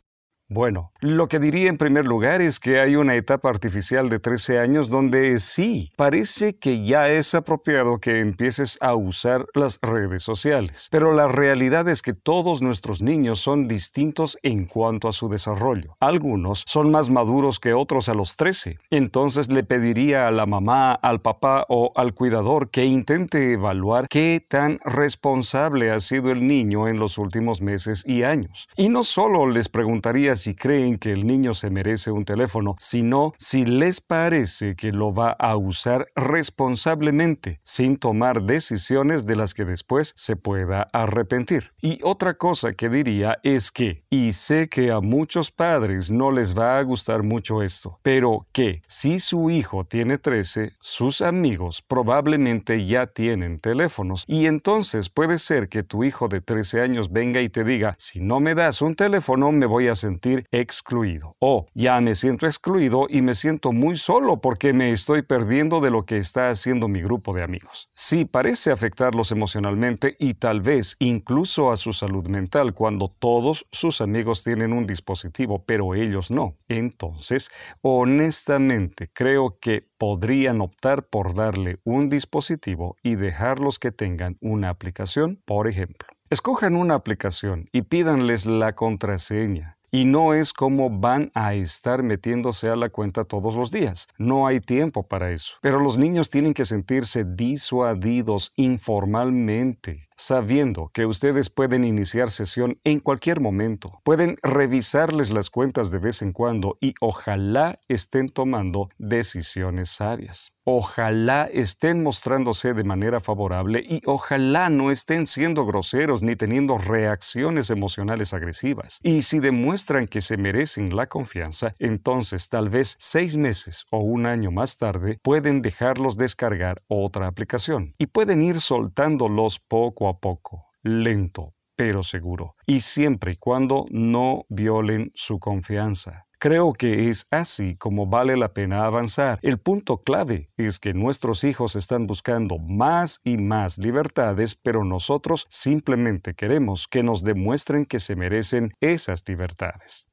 Bueno, 0.48 0.92
lo 1.00 1.26
que 1.26 1.40
diría 1.40 1.68
en 1.68 1.76
primer 1.76 2.06
lugar 2.06 2.40
es 2.40 2.60
que 2.60 2.78
hay 2.78 2.94
una 2.94 3.16
etapa 3.16 3.48
artificial 3.48 4.08
de 4.08 4.20
13 4.20 4.60
años 4.60 4.88
donde 4.88 5.40
sí, 5.40 5.90
parece 5.96 6.56
que 6.56 6.84
ya 6.84 7.08
es 7.08 7.34
apropiado 7.34 7.98
que 7.98 8.20
empieces 8.20 8.78
a 8.80 8.94
usar 8.94 9.46
las 9.54 9.80
redes 9.82 10.22
sociales. 10.22 10.86
Pero 10.92 11.12
la 11.12 11.26
realidad 11.26 11.88
es 11.88 12.00
que 12.00 12.14
todos 12.14 12.62
nuestros 12.62 13.02
niños 13.02 13.40
son 13.40 13.66
distintos 13.66 14.38
en 14.44 14.66
cuanto 14.66 15.08
a 15.08 15.12
su 15.12 15.28
desarrollo. 15.28 15.96
Algunos 15.98 16.62
son 16.68 16.92
más 16.92 17.10
maduros 17.10 17.58
que 17.58 17.74
otros 17.74 18.08
a 18.08 18.14
los 18.14 18.36
13. 18.36 18.78
Entonces 18.90 19.48
le 19.48 19.64
pediría 19.64 20.28
a 20.28 20.30
la 20.30 20.46
mamá, 20.46 20.92
al 20.92 21.22
papá 21.22 21.66
o 21.68 21.90
al 21.96 22.14
cuidador 22.14 22.70
que 22.70 22.84
intente 22.84 23.54
evaluar 23.54 24.06
qué 24.08 24.44
tan 24.46 24.78
responsable 24.84 25.90
ha 25.90 25.98
sido 25.98 26.30
el 26.30 26.46
niño 26.46 26.86
en 26.86 27.00
los 27.00 27.18
últimos 27.18 27.60
meses 27.60 28.04
y 28.06 28.22
años. 28.22 28.68
Y 28.76 28.88
no 28.90 29.02
solo 29.02 29.48
les 29.48 29.68
preguntaría 29.68 30.35
si 30.36 30.54
creen 30.54 30.98
que 30.98 31.12
el 31.12 31.26
niño 31.26 31.54
se 31.54 31.70
merece 31.70 32.10
un 32.10 32.24
teléfono, 32.24 32.76
sino 32.78 33.32
si 33.38 33.64
les 33.64 34.00
parece 34.00 34.76
que 34.76 34.92
lo 34.92 35.12
va 35.12 35.30
a 35.30 35.56
usar 35.56 36.08
responsablemente, 36.14 37.60
sin 37.62 37.96
tomar 37.96 38.42
decisiones 38.42 39.26
de 39.26 39.36
las 39.36 39.54
que 39.54 39.64
después 39.64 40.12
se 40.16 40.36
pueda 40.36 40.88
arrepentir. 40.92 41.72
Y 41.80 42.00
otra 42.02 42.34
cosa 42.34 42.72
que 42.72 42.88
diría 42.88 43.38
es 43.42 43.70
que, 43.70 44.04
y 44.10 44.32
sé 44.32 44.68
que 44.68 44.90
a 44.90 45.00
muchos 45.00 45.50
padres 45.50 46.10
no 46.10 46.30
les 46.30 46.56
va 46.56 46.78
a 46.78 46.82
gustar 46.82 47.22
mucho 47.22 47.62
esto, 47.62 47.98
pero 48.02 48.46
que 48.52 48.82
si 48.86 49.20
su 49.20 49.50
hijo 49.50 49.84
tiene 49.84 50.18
13, 50.18 50.72
sus 50.80 51.20
amigos 51.20 51.82
probablemente 51.82 52.84
ya 52.84 53.06
tienen 53.06 53.58
teléfonos 53.60 54.24
y 54.26 54.46
entonces 54.46 55.08
puede 55.08 55.38
ser 55.38 55.68
que 55.68 55.82
tu 55.82 56.04
hijo 56.04 56.28
de 56.28 56.40
13 56.40 56.80
años 56.80 57.12
venga 57.12 57.40
y 57.40 57.48
te 57.48 57.64
diga, 57.64 57.94
si 57.98 58.20
no 58.20 58.40
me 58.40 58.54
das 58.54 58.82
un 58.82 58.94
teléfono 58.94 59.52
me 59.52 59.66
voy 59.66 59.88
a 59.88 59.94
sentir 59.94 60.25
excluido. 60.50 61.36
O 61.38 61.66
ya 61.74 62.00
me 62.00 62.14
siento 62.14 62.46
excluido 62.46 63.06
y 63.08 63.22
me 63.22 63.34
siento 63.34 63.72
muy 63.72 63.96
solo 63.96 64.40
porque 64.40 64.72
me 64.72 64.92
estoy 64.92 65.22
perdiendo 65.22 65.80
de 65.80 65.90
lo 65.90 66.04
que 66.04 66.18
está 66.18 66.50
haciendo 66.50 66.88
mi 66.88 67.00
grupo 67.00 67.32
de 67.32 67.42
amigos. 67.42 67.88
Sí, 67.94 68.24
parece 68.24 68.70
afectarlos 68.70 69.32
emocionalmente 69.32 70.16
y 70.18 70.34
tal 70.34 70.60
vez 70.60 70.96
incluso 70.98 71.70
a 71.70 71.76
su 71.76 71.92
salud 71.92 72.28
mental 72.28 72.74
cuando 72.74 73.08
todos 73.08 73.66
sus 73.72 74.00
amigos 74.00 74.42
tienen 74.44 74.72
un 74.72 74.86
dispositivo, 74.86 75.64
pero 75.64 75.94
ellos 75.94 76.30
no. 76.30 76.50
Entonces, 76.68 77.50
honestamente, 77.82 79.08
creo 79.12 79.58
que 79.60 79.86
podrían 79.98 80.60
optar 80.60 81.04
por 81.08 81.34
darle 81.34 81.78
un 81.84 82.08
dispositivo 82.08 82.96
y 83.02 83.16
dejarlos 83.16 83.78
que 83.78 83.92
tengan 83.92 84.36
una 84.40 84.70
aplicación, 84.70 85.40
por 85.44 85.68
ejemplo. 85.68 86.08
Escojan 86.28 86.74
una 86.74 86.94
aplicación 86.94 87.68
y 87.72 87.82
pídanles 87.82 88.46
la 88.46 88.74
contraseña 88.74 89.75
y 89.90 90.04
no 90.04 90.34
es 90.34 90.52
como 90.52 90.90
van 90.90 91.30
a 91.34 91.54
estar 91.54 92.02
metiéndose 92.02 92.68
a 92.68 92.76
la 92.76 92.88
cuenta 92.88 93.24
todos 93.24 93.54
los 93.54 93.70
días. 93.70 94.08
No 94.18 94.46
hay 94.46 94.60
tiempo 94.60 95.02
para 95.02 95.30
eso. 95.30 95.54
Pero 95.60 95.80
los 95.80 95.98
niños 95.98 96.30
tienen 96.30 96.54
que 96.54 96.64
sentirse 96.64 97.24
disuadidos 97.24 98.52
informalmente 98.56 100.06
sabiendo 100.16 100.90
que 100.92 101.06
ustedes 101.06 101.50
pueden 101.50 101.84
iniciar 101.84 102.30
sesión 102.30 102.78
en 102.84 103.00
cualquier 103.00 103.40
momento. 103.40 104.00
Pueden 104.04 104.36
revisarles 104.42 105.30
las 105.30 105.50
cuentas 105.50 105.90
de 105.90 105.98
vez 105.98 106.22
en 106.22 106.32
cuando 106.32 106.78
y 106.80 106.94
ojalá 107.00 107.78
estén 107.88 108.28
tomando 108.28 108.88
decisiones 108.98 109.90
sabias. 109.90 110.52
Ojalá 110.68 111.44
estén 111.44 112.02
mostrándose 112.02 112.74
de 112.74 112.82
manera 112.82 113.20
favorable 113.20 113.84
y 113.88 114.02
ojalá 114.04 114.68
no 114.68 114.90
estén 114.90 115.28
siendo 115.28 115.64
groseros 115.64 116.24
ni 116.24 116.34
teniendo 116.34 116.76
reacciones 116.76 117.70
emocionales 117.70 118.34
agresivas. 118.34 118.98
Y 119.04 119.22
si 119.22 119.38
demuestran 119.38 120.06
que 120.06 120.20
se 120.20 120.36
merecen 120.36 120.96
la 120.96 121.06
confianza, 121.06 121.76
entonces 121.78 122.48
tal 122.48 122.68
vez 122.68 122.96
seis 122.98 123.36
meses 123.36 123.84
o 123.92 123.98
un 123.98 124.26
año 124.26 124.50
más 124.50 124.76
tarde 124.76 125.20
pueden 125.22 125.62
dejarlos 125.62 126.16
descargar 126.16 126.82
otra 126.88 127.28
aplicación 127.28 127.94
y 127.96 128.06
pueden 128.06 128.42
ir 128.42 128.60
soltándolos 128.60 129.60
poco 129.60 130.05
a 130.08 130.18
poco, 130.18 130.66
lento, 130.82 131.54
pero 131.76 132.02
seguro, 132.02 132.56
y 132.66 132.80
siempre 132.80 133.32
y 133.32 133.36
cuando 133.36 133.86
no 133.90 134.44
violen 134.48 135.12
su 135.14 135.38
confianza. 135.38 136.26
Creo 136.38 136.74
que 136.74 137.08
es 137.08 137.26
así 137.30 137.76
como 137.76 138.06
vale 138.06 138.36
la 138.36 138.52
pena 138.52 138.84
avanzar. 138.84 139.38
El 139.40 139.58
punto 139.58 140.02
clave 140.02 140.50
es 140.58 140.78
que 140.78 140.92
nuestros 140.92 141.44
hijos 141.44 141.76
están 141.76 142.06
buscando 142.06 142.58
más 142.58 143.20
y 143.24 143.38
más 143.38 143.78
libertades, 143.78 144.54
pero 144.54 144.84
nosotros 144.84 145.46
simplemente 145.48 146.34
queremos 146.34 146.88
que 146.88 147.02
nos 147.02 147.24
demuestren 147.24 147.86
que 147.86 148.00
se 148.00 148.16
merecen 148.16 148.74
esas 148.80 149.24
libertades. 149.26 150.06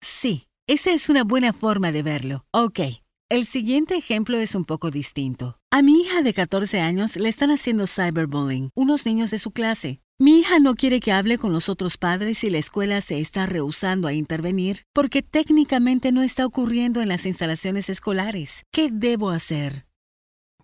Sí, 0.00 0.48
esa 0.66 0.90
es 0.90 1.08
una 1.08 1.22
buena 1.22 1.52
forma 1.52 1.92
de 1.92 2.02
verlo. 2.02 2.44
Ok, 2.50 2.80
el 3.30 3.44
siguiente 3.44 3.94
ejemplo 3.94 4.38
es 4.38 4.54
un 4.54 4.64
poco 4.64 4.90
distinto. 4.90 5.58
A 5.70 5.82
mi 5.82 6.00
hija 6.00 6.22
de 6.22 6.32
14 6.32 6.80
años 6.80 7.16
le 7.16 7.28
están 7.28 7.50
haciendo 7.50 7.86
cyberbullying, 7.86 8.70
unos 8.74 9.04
niños 9.04 9.30
de 9.30 9.38
su 9.38 9.50
clase. 9.50 10.00
Mi 10.18 10.40
hija 10.40 10.58
no 10.58 10.74
quiere 10.74 10.98
que 11.00 11.12
hable 11.12 11.38
con 11.38 11.52
los 11.52 11.68
otros 11.68 11.98
padres 11.98 12.42
y 12.42 12.50
la 12.50 12.58
escuela 12.58 13.00
se 13.02 13.20
está 13.20 13.46
rehusando 13.46 14.08
a 14.08 14.14
intervenir 14.14 14.84
porque 14.92 15.22
técnicamente 15.22 16.10
no 16.10 16.22
está 16.22 16.46
ocurriendo 16.46 17.02
en 17.02 17.08
las 17.08 17.26
instalaciones 17.26 17.88
escolares. 17.90 18.64
¿Qué 18.72 18.90
debo 18.90 19.30
hacer? 19.30 19.87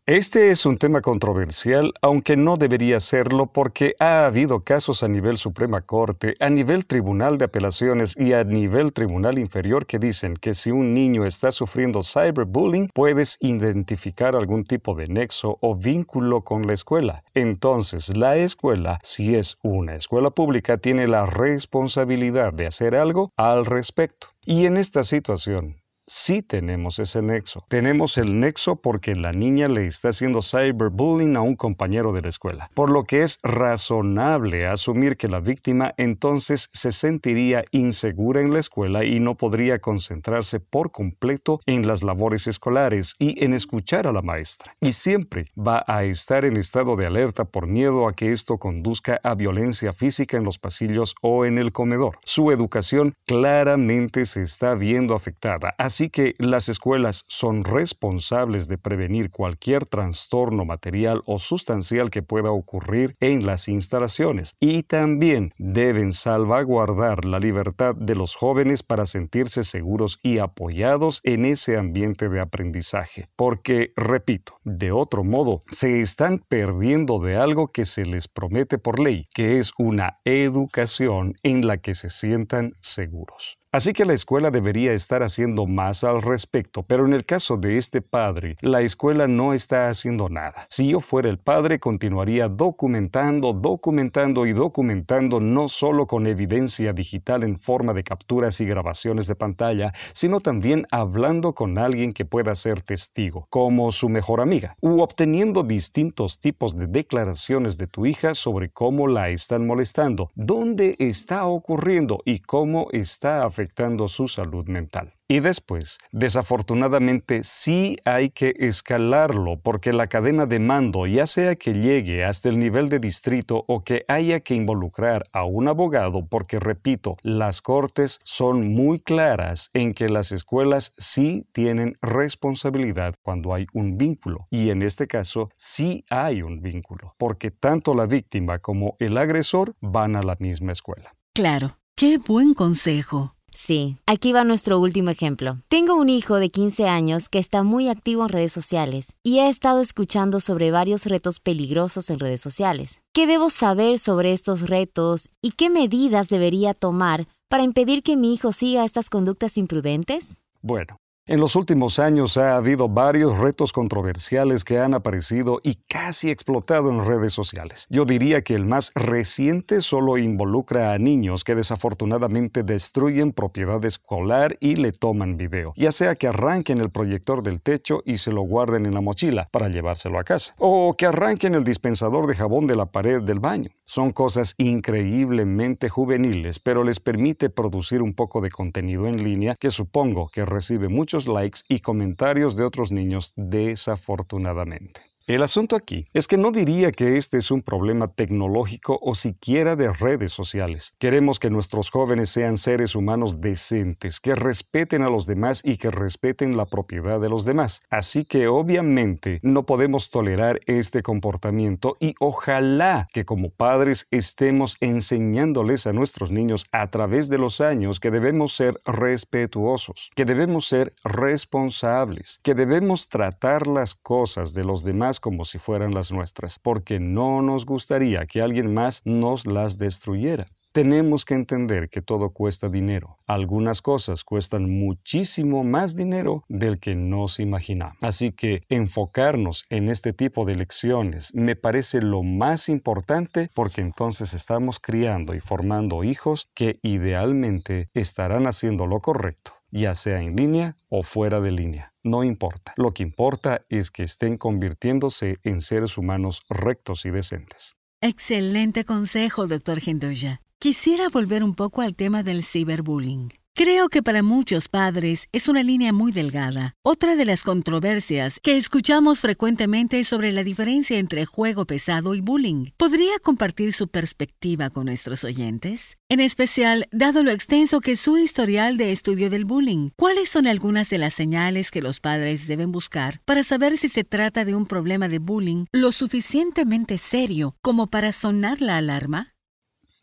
Este 0.07 0.51
es 0.51 0.67
un 0.67 0.77
tema 0.77 1.01
controversial, 1.01 1.95
aunque 2.03 2.37
no 2.37 2.59
debería 2.59 3.01
serlo 3.01 3.47
porque 3.47 3.97
ha 3.99 4.27
habido 4.27 4.61
casos 4.61 5.03
a 5.03 5.09
nivel 5.09 5.39
Suprema 5.39 5.81
Corte, 5.81 6.37
a 6.41 6.51
nivel 6.51 6.85
Tribunal 6.85 7.39
de 7.39 7.47
Apelaciones 7.47 8.15
y 8.15 8.35
a 8.35 8.45
nivel 8.45 8.93
Tribunal 8.93 9.39
Inferior 9.39 9.87
que 9.87 9.99
dicen 9.99 10.37
que 10.37 10.53
si 10.53 10.71
un 10.71 10.93
niño 10.93 11.25
está 11.25 11.53
sufriendo 11.53 12.03
cyberbullying, 12.03 12.91
puedes 12.93 13.39
identificar 13.41 14.37
algún 14.37 14.65
tipo 14.65 14.95
de 14.95 15.07
nexo 15.07 15.57
o 15.63 15.75
vínculo 15.75 16.43
con 16.43 16.67
la 16.67 16.75
escuela. 16.75 17.25
Entonces, 17.33 18.15
la 18.15 18.37
escuela, 18.37 18.99
si 19.03 19.37
es 19.37 19.57
una 19.63 19.95
escuela 19.95 20.29
pública, 20.29 20.77
tiene 20.77 21.07
la 21.09 21.25
responsabilidad 21.25 22.53
de 22.53 22.67
hacer 22.67 22.95
algo 22.95 23.33
al 23.39 23.65
respecto. 23.65 24.27
Y 24.45 24.67
en 24.67 24.77
esta 24.77 25.03
situación, 25.03 25.77
sí 26.07 26.43
tenemos 26.43 26.99
ese 26.99 27.23
nexo. 27.23 27.65
Tenemos 27.69 28.19
el 28.19 28.39
nexo 28.39 28.77
porque 28.77 29.15
la 29.15 29.33
niña 29.33 29.69
le 29.69 29.87
está 29.87 30.11
haciendo 30.11 30.43
cyberbullying 30.43 31.37
a 31.37 31.41
un 31.41 31.57
compañero 31.57 32.13
de 32.13 32.23
la 32.23 32.29
escuela, 32.29 32.71
por 32.75 32.91
lo 32.91 33.05
que 33.05 33.23
es 33.23 33.39
razonable 33.43 34.67
asumir 34.67 35.17
que 35.17 35.29
la 35.29 35.41
víctima 35.41 35.95
entonces 35.97 36.69
se 36.73 36.93
sentiría 36.93 37.65
insegura 37.71 38.41
en 38.41 38.53
la 38.53 38.61
escuela 38.61 39.05
y 39.05 39.21
no 39.21 39.37
podría 39.37 39.79
concentrarse 39.79 40.61
por 40.61 40.91
completo 40.93 41.61
en 41.67 41.87
las 41.87 42.03
labores 42.03 42.47
escolares 42.47 43.15
y 43.19 43.43
en 43.45 43.55
escuchar 43.55 44.07
a 44.07 44.13
la 44.13 44.23
maestra. 44.23 44.75
Y 44.81 44.93
siempre 44.93 45.47
va 45.57 45.85
a 45.87 46.05
estar 46.05 46.45
en 46.45 46.57
estado 46.57 46.97
de 46.97 47.07
alerta 47.07 47.45
por 47.45 47.67
miedo 47.67 48.09
a 48.09 48.15
que 48.15 48.33
esto 48.33 48.59
conduzca 48.59 49.21
a 49.23 49.35
violencia 49.35 49.93
física 49.93 50.37
en 50.37 50.45
los 50.45 50.59
pasillos 50.59 51.15
o 51.23 51.45
en 51.45 51.59
el 51.59 51.73
comedor. 51.73 52.19
Su 52.25 52.51
educación 52.51 53.15
claramente 53.27 54.27
se 54.27 54.43
está 54.43 54.75
viendo 54.75 55.15
afectada. 55.15 55.75
Que 56.11 56.35
las 56.39 56.69
escuelas 56.69 57.25
son 57.29 57.63
responsables 57.63 58.69
de 58.69 58.79
prevenir 58.79 59.31
cualquier 59.31 59.87
trastorno 59.87 60.65
material 60.65 61.23
o 61.27 61.39
sustancial 61.39 62.11
que 62.11 62.23
pueda 62.23 62.51
ocurrir 62.51 63.17
en 63.21 63.47
las 63.47 63.69
instalaciones 63.69 64.57
y 64.59 64.83
también 64.83 65.51
deben 65.59 66.13
salvaguardar 66.13 67.25
la 67.25 67.39
libertad 67.39 67.95
de 67.95 68.15
los 68.15 68.35
jóvenes 68.35 68.83
para 68.83 69.07
sentirse 69.07 69.63
seguros 69.63 70.19
y 70.23 70.39
apoyados 70.39 71.21
en 71.23 71.45
ese 71.45 71.77
ambiente 71.77 72.29
de 72.29 72.41
aprendizaje. 72.41 73.29
Porque, 73.37 73.93
repito, 73.97 74.59
de 74.65 74.91
otro 74.91 75.23
modo, 75.23 75.61
se 75.71 76.01
están 76.01 76.39
perdiendo 76.39 77.21
de 77.21 77.37
algo 77.37 77.69
que 77.69 77.85
se 77.85 78.05
les 78.05 78.27
promete 78.27 78.79
por 78.79 78.99
ley, 78.99 79.29
que 79.33 79.59
es 79.59 79.73
una 79.79 80.19
educación 80.25 81.35
en 81.43 81.67
la 81.67 81.79
que 81.79 81.95
se 81.95 82.11
sientan 82.11 82.73
seguros. 82.81 83.59
Así 83.75 83.93
que 83.93 84.05
la 84.05 84.13
escuela 84.13 84.53
debería 84.53 84.93
estar 84.93 85.25
haciendo 85.25 85.67
más 85.67 86.05
al 86.05 86.23
respecto, 86.23 86.85
pero 86.85 87.07
en 87.07 87.13
el 87.13 87.25
caso 87.25 87.57
de 87.57 87.77
este 87.77 88.01
padre, 88.01 88.57
la 88.61 88.83
escuela 88.83 89.27
no 89.27 89.53
está 89.53 89.89
haciendo 89.89 90.29
nada. 90.29 90.69
Si 90.71 90.87
yo 90.87 91.01
fuera 91.01 91.29
el 91.29 91.39
padre, 91.39 91.81
continuaría 91.81 92.47
documentando, 92.47 93.53
documentando 93.53 94.47
y 94.47 94.53
documentando 94.53 95.41
no 95.41 95.67
solo 95.67 96.07
con 96.07 96.29
evidencia 96.29 96.93
digital 96.93 97.43
en 97.43 97.59
forma 97.59 97.93
de 97.95 98.05
capturas 98.05 98.61
y 98.61 98.65
grabaciones 98.65 99.27
de 99.27 99.35
pantalla, 99.35 99.93
sino 100.13 100.39
también 100.39 100.87
hablando 100.93 101.53
con 101.53 101.77
alguien 101.77 102.13
que 102.13 102.25
pueda 102.25 102.55
ser 102.55 102.81
testigo, 102.81 103.49
como 103.51 103.91
su 103.91 104.09
mejor 104.09 104.41
amiga, 104.41 104.77
u 104.83 105.01
obteniendo 105.01 105.65
distintos 105.65 106.39
tipos 106.39 106.77
de 106.77 106.87
declaraciones 106.87 107.77
de 107.77 107.89
tu 107.89 108.07
hija 108.07 108.35
sobre 108.35 108.69
cómo 108.71 109.09
la 109.09 109.31
están 109.31 109.67
molestando, 109.67 110.31
dónde 110.37 110.95
está 111.01 111.47
ocurriendo 111.47 112.21
y 112.25 112.39
cómo 112.39 112.87
está 112.93 113.43
afectando 113.45 113.64
afectando 113.65 114.09
su 114.09 114.29
salud 114.29 114.69
mental. 114.69 115.11
Y 115.27 115.41
después, 115.41 115.99
desafortunadamente, 116.13 117.43
sí 117.45 117.97
hay 118.05 118.29
que 118.29 118.53
escalarlo 118.59 119.59
porque 119.59 119.95
la 119.95 120.07
cadena 120.07 120.45
de 120.45 120.59
mando, 120.59 121.07
ya 121.07 121.25
sea 121.25 121.57
que 121.57 121.73
llegue 121.73 122.25
hasta 122.25 122.51
el 122.51 122.59
nivel 122.59 122.91
de 122.91 122.99
distrito 122.99 123.65
o 123.67 123.83
que 123.83 124.05
haya 124.07 124.41
que 124.41 124.55
involucrar 124.55 125.25
a 125.33 125.45
un 125.45 125.69
abogado, 125.69 126.27
porque 126.27 126.61
repito, 126.61 127.17
las 127.23 127.63
cortes 127.63 128.21
son 128.25 128.69
muy 128.75 128.99
claras 128.99 129.71
en 129.73 129.95
que 129.95 130.11
las 130.11 130.31
escuelas 130.31 130.93
sí 130.99 131.47
tienen 131.53 131.97
responsabilidad 132.03 133.15
cuando 133.23 133.55
hay 133.55 133.67
un 133.73 133.97
vínculo. 133.97 134.47
Y 134.51 134.69
en 134.69 134.83
este 134.83 135.07
caso, 135.07 135.49
sí 135.57 136.05
hay 136.11 136.43
un 136.43 136.61
vínculo, 136.61 137.15
porque 137.17 137.51
tanto 137.51 137.95
la 137.95 138.05
víctima 138.05 138.59
como 138.59 138.97
el 138.99 139.17
agresor 139.17 139.75
van 139.81 140.17
a 140.17 140.23
la 140.23 140.37
misma 140.39 140.73
escuela. 140.73 141.15
Claro, 141.33 141.79
qué 141.97 142.19
buen 142.19 142.53
consejo. 142.53 143.35
Sí, 143.57 143.99
aquí 144.07 144.33
va 144.33 144.43
nuestro 144.43 144.81
último 144.81 145.11
ejemplo. 145.11 145.59
Tengo 145.69 145.95
un 145.95 146.09
hijo 146.09 146.37
de 146.37 146.51
15 146.51 146.89
años 146.89 147.29
que 147.29 147.39
está 147.39 147.63
muy 147.63 147.89
activo 147.89 148.25
en 148.25 148.31
redes 148.31 148.53
sociales 148.53 149.15
y 149.23 149.39
he 149.39 149.49
estado 149.49 149.81
escuchando 149.81 150.41
sobre 150.41 150.73
varios 150.73 151.07
retos 151.07 151.39
peligrosos 151.39 152.11
en 152.11 152.19
redes 152.19 152.41
sociales. 152.41 153.01
¿Qué 153.13 153.29
debo 153.29 153.51
saber 153.51 154.01
sobre 154.01 154.33
estos 154.33 154.69
retos 154.69 155.31
y 155.41 155.53
qué 155.53 155.71
medidas 155.71 156.29
debería 156.29 156.75
tomar 156.75 157.29
para 157.49 157.63
impedir 157.63 158.03
que 158.03 158.17
mi 158.17 158.33
hijo 158.33 158.51
siga 158.51 158.85
estas 158.85 159.09
conductas 159.09 159.57
imprudentes? 159.57 160.41
Bueno, 160.61 160.97
en 161.27 161.41
los 161.41 161.57
últimos 161.57 161.99
años 161.99 162.37
ha 162.37 162.57
habido 162.57 162.89
varios 162.89 163.39
retos 163.39 163.73
controversiales 163.73 164.63
que 164.63 164.79
han 164.79 164.93
aparecido 164.93 165.59
y 165.63 165.77
casi 165.89 166.31
explotado 166.31 166.91
en 166.91 167.05
redes 167.05 167.33
sociales. 167.33 167.87
Yo 167.89 168.05
diría 168.05 168.43
que 168.43 168.55
el 168.55 168.67
más 168.67 168.93
reciente 168.95 169.81
solo 169.81 170.19
involucra 170.19 170.93
a 170.93 170.99
niños 170.99 171.43
que 171.43 171.55
desafortunadamente 171.55 172.63
destruyen 172.63 173.33
propiedad 173.33 173.83
escolar 173.87 174.59
y 174.61 174.77
le 174.77 174.93
toman 174.93 175.39
video, 175.39 175.73
ya 175.77 175.93
sea 175.93 176.15
que 176.15 176.29
arranquen 176.29 176.79
el 176.79 176.91
proyector 176.91 177.43
del 177.43 177.63
techo 177.63 178.03
y 178.05 178.19
se 178.19 178.31
lo 178.31 178.43
guarden 178.43 178.85
en 178.85 178.93
la 178.93 179.01
mochila 179.01 179.49
para 179.51 179.71
llevárselo 179.71 180.19
a 180.19 180.25
casa, 180.25 180.55
o 180.59 180.95
que 180.97 181.07
arranquen 181.07 181.55
el 181.55 181.65
dispensador 181.65 182.27
de 182.27 182.35
jabón 182.35 182.67
de 182.67 182.77
la 182.77 182.87
pared 182.87 183.23
del 183.23 183.41
baño. 183.41 183.71
Son 183.87 184.13
cosas 184.13 184.55
increíblemente 184.59 185.89
juveniles, 185.89 186.59
pero 186.59 186.85
les 186.85 187.01
permite 187.01 187.51
producir 187.51 188.03
un 188.03 188.13
poco 188.15 188.41
de 188.41 188.51
contenido 188.51 189.07
en 189.07 189.23
línea 189.23 189.57
que 189.57 189.71
supongo 189.71 190.29
que 190.29 190.45
recibe 190.45 190.89
muchos 190.89 191.29
likes 191.29 191.61
y 191.69 191.81
comentarios 191.81 192.57
de 192.57 192.65
otros 192.65 192.93
niños 192.93 193.33
desafortunadamente. 193.37 195.14
El 195.27 195.43
asunto 195.43 195.75
aquí 195.75 196.05
es 196.13 196.27
que 196.27 196.37
no 196.37 196.53
diría 196.53 196.93
que 196.93 197.17
este 197.17 197.39
es 197.39 197.51
un 197.51 197.63
problema 197.63 198.09
tecnológico 198.09 198.99
o 199.01 199.15
siquiera 199.15 199.75
de 199.75 199.91
redes 199.91 200.35
sociales. 200.35 200.93
Queremos 200.99 201.39
que 201.39 201.49
nuestros 201.49 201.89
jóvenes 201.89 202.29
sean 202.29 202.59
seres 202.59 202.95
humanos 202.95 203.41
decentes, 203.41 204.21
que 204.21 204.35
respeten 204.35 205.01
a 205.01 205.09
los 205.09 205.27
demás 205.27 205.63
y 205.65 205.79
que 205.79 205.91
respeten 205.91 206.59
la 206.59 206.67
propiedad 206.67 207.23
de 207.23 207.31
los 207.31 207.47
demás. 207.47 207.81
Así 207.89 208.27
que 208.27 208.49
obviamente 208.49 209.41
no 209.43 209.65
podemos 209.65 210.11
tolerar 210.11 210.61
este 210.67 211.03
comportamiento 211.03 211.97
y 212.01 212.15
ojalá 212.21 213.09
que 213.11 213.25
como 213.25 213.49
padres 213.49 214.07
estemos 214.11 214.77
enseñándoles 214.81 215.87
a 215.87 215.95
nuestros 215.95 216.33
niños 216.33 216.67
a 216.71 216.91
través 216.91 217.31
de 217.31 217.39
los 217.39 217.63
años 217.63 217.99
que 217.99 218.11
debemos 218.11 218.55
ser 218.55 218.79
respetuosos, 218.85 220.11
que 220.15 220.27
debemos 220.27 220.69
ser 220.69 220.93
responsables, 221.03 222.41
que 222.43 222.55
debemos 222.55 223.09
tratar 223.09 223.67
las 223.67 223.95
cosas 223.95 224.53
de 224.53 224.65
los 224.65 224.85
demás 224.85 225.14
como 225.21 225.45
si 225.45 225.59
fueran 225.59 225.93
las 225.93 226.13
nuestras, 226.13 226.59
porque 226.59 227.01
no 227.01 227.43
nos 227.43 227.67
gustaría 227.67 228.27
que 228.27 228.43
alguien 228.43 228.73
más 228.73 229.03
nos 229.05 229.47
las 229.47 229.79
destruyera. 229.79 230.47
Tenemos 230.75 231.25
que 231.25 231.35
entender 231.35 231.89
que 231.89 232.03
todo 232.03 232.31
cuesta 232.31 232.69
dinero. 232.69 233.19
Algunas 233.29 233.81
cosas 233.81 234.25
cuestan 234.25 234.69
muchísimo 234.69 235.63
más 235.63 235.95
dinero 235.95 236.43
del 236.49 236.81
que 236.81 236.97
nos 236.97 237.39
imaginamos. 237.39 237.97
Así 238.01 238.33
que 238.33 238.65
enfocarnos 238.69 239.67
en 239.71 239.89
este 239.89 240.13
tipo 240.13 240.45
de 240.45 240.57
lecciones 240.57 241.33
me 241.33 241.55
parece 241.55 242.03
lo 242.03 242.25
más 242.25 242.69
importante 242.69 243.51
porque 243.55 243.83
entonces 243.83 244.35
estamos 244.35 244.81
criando 244.81 245.35
y 245.37 245.39
formando 245.39 246.03
hijos 246.03 246.51
que 246.55 246.81
idealmente 246.83 247.89
estarán 247.95 248.49
haciendo 248.49 248.89
lo 248.89 248.99
correcto 248.99 249.53
ya 249.75 249.95
sea 249.95 250.23
en 250.23 250.37
línea 250.37 250.77
o 250.89 251.03
fuera 251.03 251.41
de 251.41 251.51
línea. 251.51 251.93
No 252.03 252.23
importa. 252.25 252.73
Lo 252.77 252.95
que 252.95 253.03
importa 253.03 253.65
es 253.69 253.91
que 253.91 254.05
estén 254.05 254.39
convirtiéndose 254.39 255.37
en 255.43 255.61
seres 255.61 255.99
humanos 255.99 256.43
rectos 256.49 257.05
y 257.05 257.11
decentes. 257.11 257.75
Excelente 258.01 258.85
consejo, 258.85 259.47
doctor 259.47 259.81
Gendoya. 259.81 260.41
Quisiera 260.59 261.09
volver 261.09 261.43
un 261.43 261.55
poco 261.55 261.83
al 261.83 261.95
tema 261.95 262.23
del 262.23 262.45
ciberbullying. 262.45 263.31
Creo 263.57 263.89
que 263.89 264.03
para 264.03 264.25
muchos 264.25 264.67
padres 264.67 265.29
es 265.31 265.47
una 265.47 265.63
línea 265.63 265.93
muy 265.93 266.11
delgada. 266.11 266.75
Otra 266.83 267.15
de 267.15 267.25
las 267.25 267.45
controversias 267.45 268.41
que 268.43 268.57
escuchamos 268.57 269.21
frecuentemente 269.21 270.01
es 270.01 270.09
sobre 270.09 270.33
la 270.33 270.43
diferencia 270.43 270.99
entre 270.99 271.25
juego 271.25 271.65
pesado 271.65 272.17
y 272.17 272.21
bullying. 272.21 272.73
¿Podría 272.77 273.17
compartir 273.23 273.73
su 273.73 273.87
perspectiva 273.87 274.71
con 274.71 274.87
nuestros 274.87 275.23
oyentes? 275.23 275.99
En 276.09 276.19
especial, 276.19 276.89
dado 276.91 277.23
lo 277.23 277.31
extenso 277.31 277.81
que 277.81 277.93
es 277.93 278.01
su 278.01 278.19
historial 278.19 278.77
de 278.77 278.91
estudio 278.91 279.31
del 279.31 279.45
bullying, 279.45 279.91
¿cuáles 279.95 280.31
son 280.31 280.49
algunas 280.49 280.91
de 280.91 280.99
las 280.99 281.15
señales 281.15 281.71
que 281.71 281.81
los 281.81 282.01
padres 282.01 282.49
deben 282.49 282.73
buscar 282.73 283.21
para 283.25 283.45
saber 283.45 283.79
si 283.79 283.89
se 283.89 284.03
trata 284.03 284.45
de 284.45 284.57
un 284.57 284.67
problema 284.67 285.09
de 285.09 285.21
bullying 285.21 285.67
lo 285.71 285.93
suficientemente 285.93 286.99
serio 286.99 287.55
como 287.63 287.87
para 287.87 288.11
sonar 288.11 288.61
la 288.61 288.79
alarma? 288.79 289.34